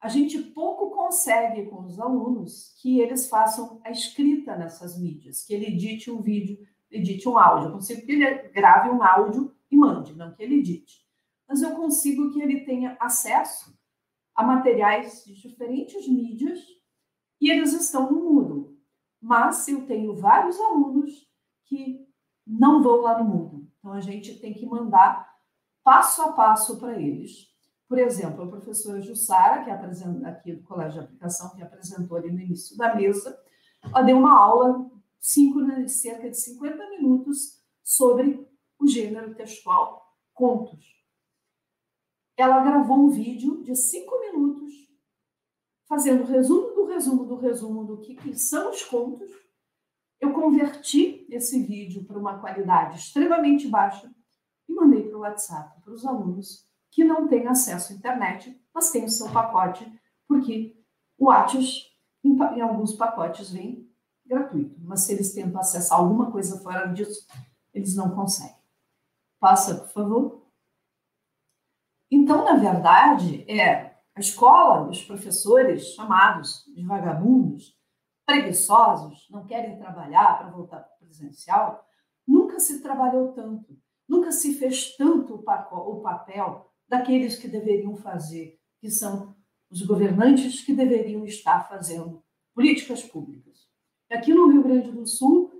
a 0.00 0.08
gente 0.08 0.38
pouco 0.38 0.94
consegue 0.94 1.66
com 1.66 1.82
os 1.82 1.98
alunos 1.98 2.74
que 2.80 3.00
eles 3.00 3.28
façam 3.28 3.80
a 3.82 3.90
escrita 3.90 4.54
nessas 4.54 4.98
mídias, 5.00 5.42
que 5.44 5.54
ele 5.54 5.66
edite 5.66 6.10
um 6.10 6.20
vídeo, 6.20 6.58
edite 6.96 7.28
um 7.28 7.38
áudio. 7.38 7.68
Eu 7.68 7.72
consigo 7.72 8.04
que 8.04 8.12
ele 8.12 8.48
grave 8.48 8.90
um 8.90 9.02
áudio 9.02 9.54
e 9.70 9.76
mande, 9.76 10.14
não 10.14 10.32
que 10.34 10.42
ele 10.42 10.56
edite. 10.56 11.04
Mas 11.48 11.62
eu 11.62 11.74
consigo 11.74 12.32
que 12.32 12.40
ele 12.40 12.64
tenha 12.64 12.96
acesso 13.00 13.76
a 14.34 14.42
materiais 14.42 15.24
de 15.24 15.34
diferentes 15.34 16.08
mídias 16.08 16.60
e 17.40 17.50
eles 17.50 17.72
estão 17.72 18.10
no 18.10 18.32
Moodle. 18.32 18.78
Mas 19.20 19.66
eu 19.68 19.86
tenho 19.86 20.16
vários 20.16 20.58
alunos 20.60 21.28
que 21.64 22.06
não 22.46 22.82
vão 22.82 23.02
lá 23.02 23.22
no 23.22 23.28
Moodle. 23.28 23.68
Então 23.78 23.92
a 23.92 24.00
gente 24.00 24.38
tem 24.40 24.52
que 24.54 24.66
mandar 24.66 25.32
passo 25.82 26.22
a 26.22 26.32
passo 26.32 26.78
para 26.78 26.98
eles. 27.00 27.52
Por 27.88 27.98
exemplo, 27.98 28.44
a 28.44 28.48
professora 28.48 29.00
Jussara, 29.00 29.62
que 29.62 29.70
apresenta 29.70 30.28
aqui 30.28 30.54
do 30.54 30.62
Colégio 30.62 31.00
de 31.00 31.06
Aplicação, 31.06 31.54
que 31.54 31.62
apresentou 31.62 32.16
ali 32.16 32.30
no 32.30 32.40
início 32.40 32.76
da 32.76 32.94
mesa, 32.94 33.38
ela 33.82 34.02
deu 34.02 34.16
uma 34.16 34.38
aula 34.38 34.90
cinco, 35.26 35.60
né, 35.62 35.88
cerca 35.88 36.28
de 36.28 36.38
50 36.38 36.90
minutos 36.90 37.58
sobre 37.82 38.46
o 38.78 38.86
gênero 38.86 39.34
textual 39.34 40.04
contos. 40.34 41.02
Ela 42.36 42.62
gravou 42.62 42.98
um 42.98 43.08
vídeo 43.08 43.62
de 43.62 43.74
cinco 43.74 44.20
minutos 44.20 44.74
fazendo 45.88 46.24
resumo 46.24 46.74
do 46.74 46.84
resumo 46.84 47.24
do 47.24 47.36
resumo 47.36 47.84
do 47.86 48.00
que, 48.02 48.16
que 48.16 48.38
são 48.38 48.70
os 48.70 48.84
contos. 48.84 49.30
Eu 50.20 50.34
converti 50.34 51.26
esse 51.30 51.62
vídeo 51.62 52.04
para 52.04 52.18
uma 52.18 52.38
qualidade 52.38 52.98
extremamente 52.98 53.66
baixa 53.66 54.14
e 54.68 54.74
mandei 54.74 55.08
para 55.08 55.16
o 55.16 55.20
WhatsApp 55.20 55.80
para 55.80 55.94
os 55.94 56.04
alunos 56.04 56.68
que 56.90 57.02
não 57.02 57.26
têm 57.26 57.46
acesso 57.46 57.94
à 57.94 57.96
internet, 57.96 58.60
mas 58.74 58.90
têm 58.90 59.06
o 59.06 59.10
seu 59.10 59.30
pacote, 59.32 59.90
porque 60.28 60.76
o 61.16 61.30
Atos, 61.30 61.96
em, 62.22 62.32
em 62.32 62.60
alguns 62.60 62.92
pacotes, 62.92 63.50
vem 63.50 63.83
gratuito. 64.24 64.80
Mas 64.80 65.00
se 65.00 65.12
eles 65.12 65.32
tentam 65.32 65.60
acessar 65.60 65.98
alguma 65.98 66.30
coisa 66.30 66.60
fora 66.60 66.86
disso, 66.86 67.26
eles 67.72 67.94
não 67.94 68.14
conseguem. 68.14 68.56
Passa, 69.40 69.74
por 69.74 69.88
favor. 69.88 70.46
Então, 72.10 72.44
na 72.44 72.56
verdade, 72.56 73.44
é 73.50 73.94
a 74.14 74.20
escola, 74.20 74.88
os 74.88 75.02
professores 75.02 75.94
chamados 75.94 76.64
de 76.74 76.84
vagabundos, 76.84 77.76
preguiçosos, 78.24 79.28
não 79.30 79.44
querem 79.44 79.76
trabalhar 79.78 80.38
para 80.38 80.50
voltar 80.50 80.78
para 80.78 80.94
o 80.94 80.98
presencial, 80.98 81.86
nunca 82.26 82.60
se 82.60 82.80
trabalhou 82.80 83.32
tanto, 83.32 83.76
nunca 84.08 84.30
se 84.32 84.54
fez 84.54 84.96
tanto 84.96 85.34
o 85.34 86.00
papel 86.00 86.70
daqueles 86.88 87.36
que 87.36 87.48
deveriam 87.48 87.96
fazer, 87.96 88.58
que 88.80 88.90
são 88.90 89.34
os 89.68 89.82
governantes 89.82 90.64
que 90.64 90.72
deveriam 90.72 91.24
estar 91.24 91.68
fazendo 91.68 92.22
políticas 92.54 93.02
públicas. 93.02 93.53
Aqui 94.10 94.32
no 94.32 94.48
Rio 94.48 94.62
Grande 94.62 94.92
do 94.92 95.06
Sul, 95.06 95.52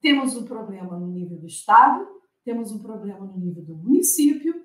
temos 0.00 0.36
um 0.36 0.44
problema 0.44 0.98
no 0.98 1.06
nível 1.08 1.38
do 1.38 1.46
Estado, 1.46 2.06
temos 2.44 2.72
um 2.72 2.78
problema 2.78 3.24
no 3.26 3.36
nível 3.36 3.64
do 3.64 3.76
município, 3.76 4.64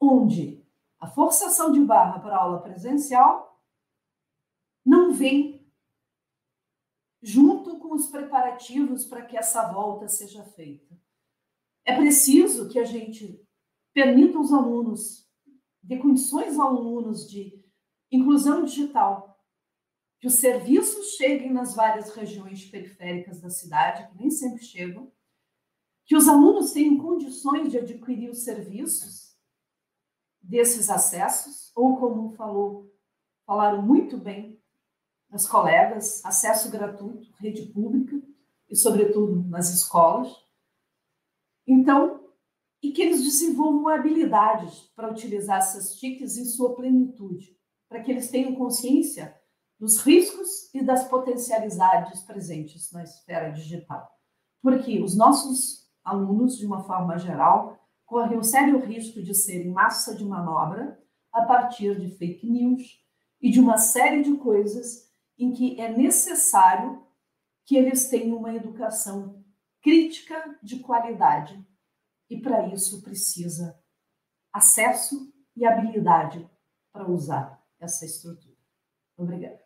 onde 0.00 0.64
a 0.98 1.06
forçação 1.06 1.72
de 1.72 1.80
barra 1.80 2.18
para 2.18 2.36
aula 2.36 2.60
presencial 2.60 3.60
não 4.84 5.12
vem 5.12 5.66
junto 7.22 7.78
com 7.78 7.94
os 7.94 8.06
preparativos 8.08 9.04
para 9.04 9.24
que 9.24 9.36
essa 9.36 9.72
volta 9.72 10.08
seja 10.08 10.44
feita. 10.44 10.96
É 11.84 11.96
preciso 11.96 12.68
que 12.68 12.78
a 12.78 12.84
gente 12.84 13.44
permita 13.92 14.38
aos 14.38 14.52
alunos, 14.52 15.28
dê 15.82 15.98
condições 15.98 16.58
aos 16.58 16.78
alunos 16.78 17.28
de 17.28 17.64
inclusão 18.10 18.64
digital, 18.64 19.35
que 20.26 20.28
os 20.28 20.40
serviços 20.40 21.12
cheguem 21.12 21.52
nas 21.52 21.76
várias 21.76 22.12
regiões 22.12 22.64
periféricas 22.64 23.40
da 23.40 23.48
cidade, 23.48 24.08
que 24.08 24.18
nem 24.18 24.28
sempre 24.28 24.60
chegam, 24.60 25.08
que 26.04 26.16
os 26.16 26.26
alunos 26.26 26.72
tenham 26.72 26.98
condições 26.98 27.70
de 27.70 27.78
adquirir 27.78 28.28
os 28.28 28.42
serviços 28.42 29.36
desses 30.42 30.90
acessos, 30.90 31.70
ou 31.76 31.96
como 31.96 32.34
falou, 32.34 32.92
falaram 33.46 33.80
muito 33.82 34.16
bem 34.16 34.60
as 35.30 35.46
colegas, 35.46 36.24
acesso 36.24 36.72
gratuito, 36.72 37.32
rede 37.38 37.62
pública 37.66 38.20
e, 38.68 38.74
sobretudo, 38.74 39.48
nas 39.48 39.72
escolas. 39.72 40.34
Então, 41.64 42.32
e 42.82 42.90
que 42.90 43.00
eles 43.00 43.22
desenvolvam 43.22 43.86
habilidades 43.86 44.90
para 44.96 45.08
utilizar 45.08 45.58
essas 45.58 45.94
TICs 45.94 46.36
em 46.36 46.46
sua 46.46 46.74
plenitude, 46.74 47.56
para 47.88 48.02
que 48.02 48.10
eles 48.10 48.28
tenham 48.28 48.56
consciência 48.56 49.40
dos 49.78 50.00
riscos 50.00 50.72
e 50.74 50.82
das 50.82 51.08
potencialidades 51.08 52.20
presentes 52.22 52.90
na 52.92 53.02
esfera 53.02 53.50
digital. 53.50 54.10
Porque 54.62 55.02
os 55.02 55.16
nossos 55.16 55.86
alunos, 56.02 56.56
de 56.56 56.66
uma 56.66 56.84
forma 56.84 57.18
geral, 57.18 57.78
correm 58.04 58.38
o 58.38 58.44
sério 58.44 58.78
risco 58.78 59.22
de 59.22 59.34
serem 59.34 59.70
massa 59.70 60.14
de 60.14 60.24
manobra 60.24 60.98
a 61.32 61.42
partir 61.42 61.98
de 62.00 62.16
fake 62.16 62.48
news 62.48 63.04
e 63.40 63.50
de 63.50 63.60
uma 63.60 63.76
série 63.76 64.22
de 64.22 64.36
coisas 64.36 65.12
em 65.38 65.52
que 65.52 65.78
é 65.80 65.94
necessário 65.94 67.04
que 67.64 67.76
eles 67.76 68.08
tenham 68.08 68.38
uma 68.38 68.54
educação 68.54 69.44
crítica 69.82 70.58
de 70.62 70.78
qualidade 70.78 71.62
e 72.30 72.40
para 72.40 72.68
isso 72.68 73.02
precisa 73.02 73.78
acesso 74.52 75.32
e 75.54 75.66
habilidade 75.66 76.48
para 76.92 77.10
usar 77.10 77.62
essa 77.78 78.06
estrutura. 78.06 78.56
Obrigada. 79.16 79.65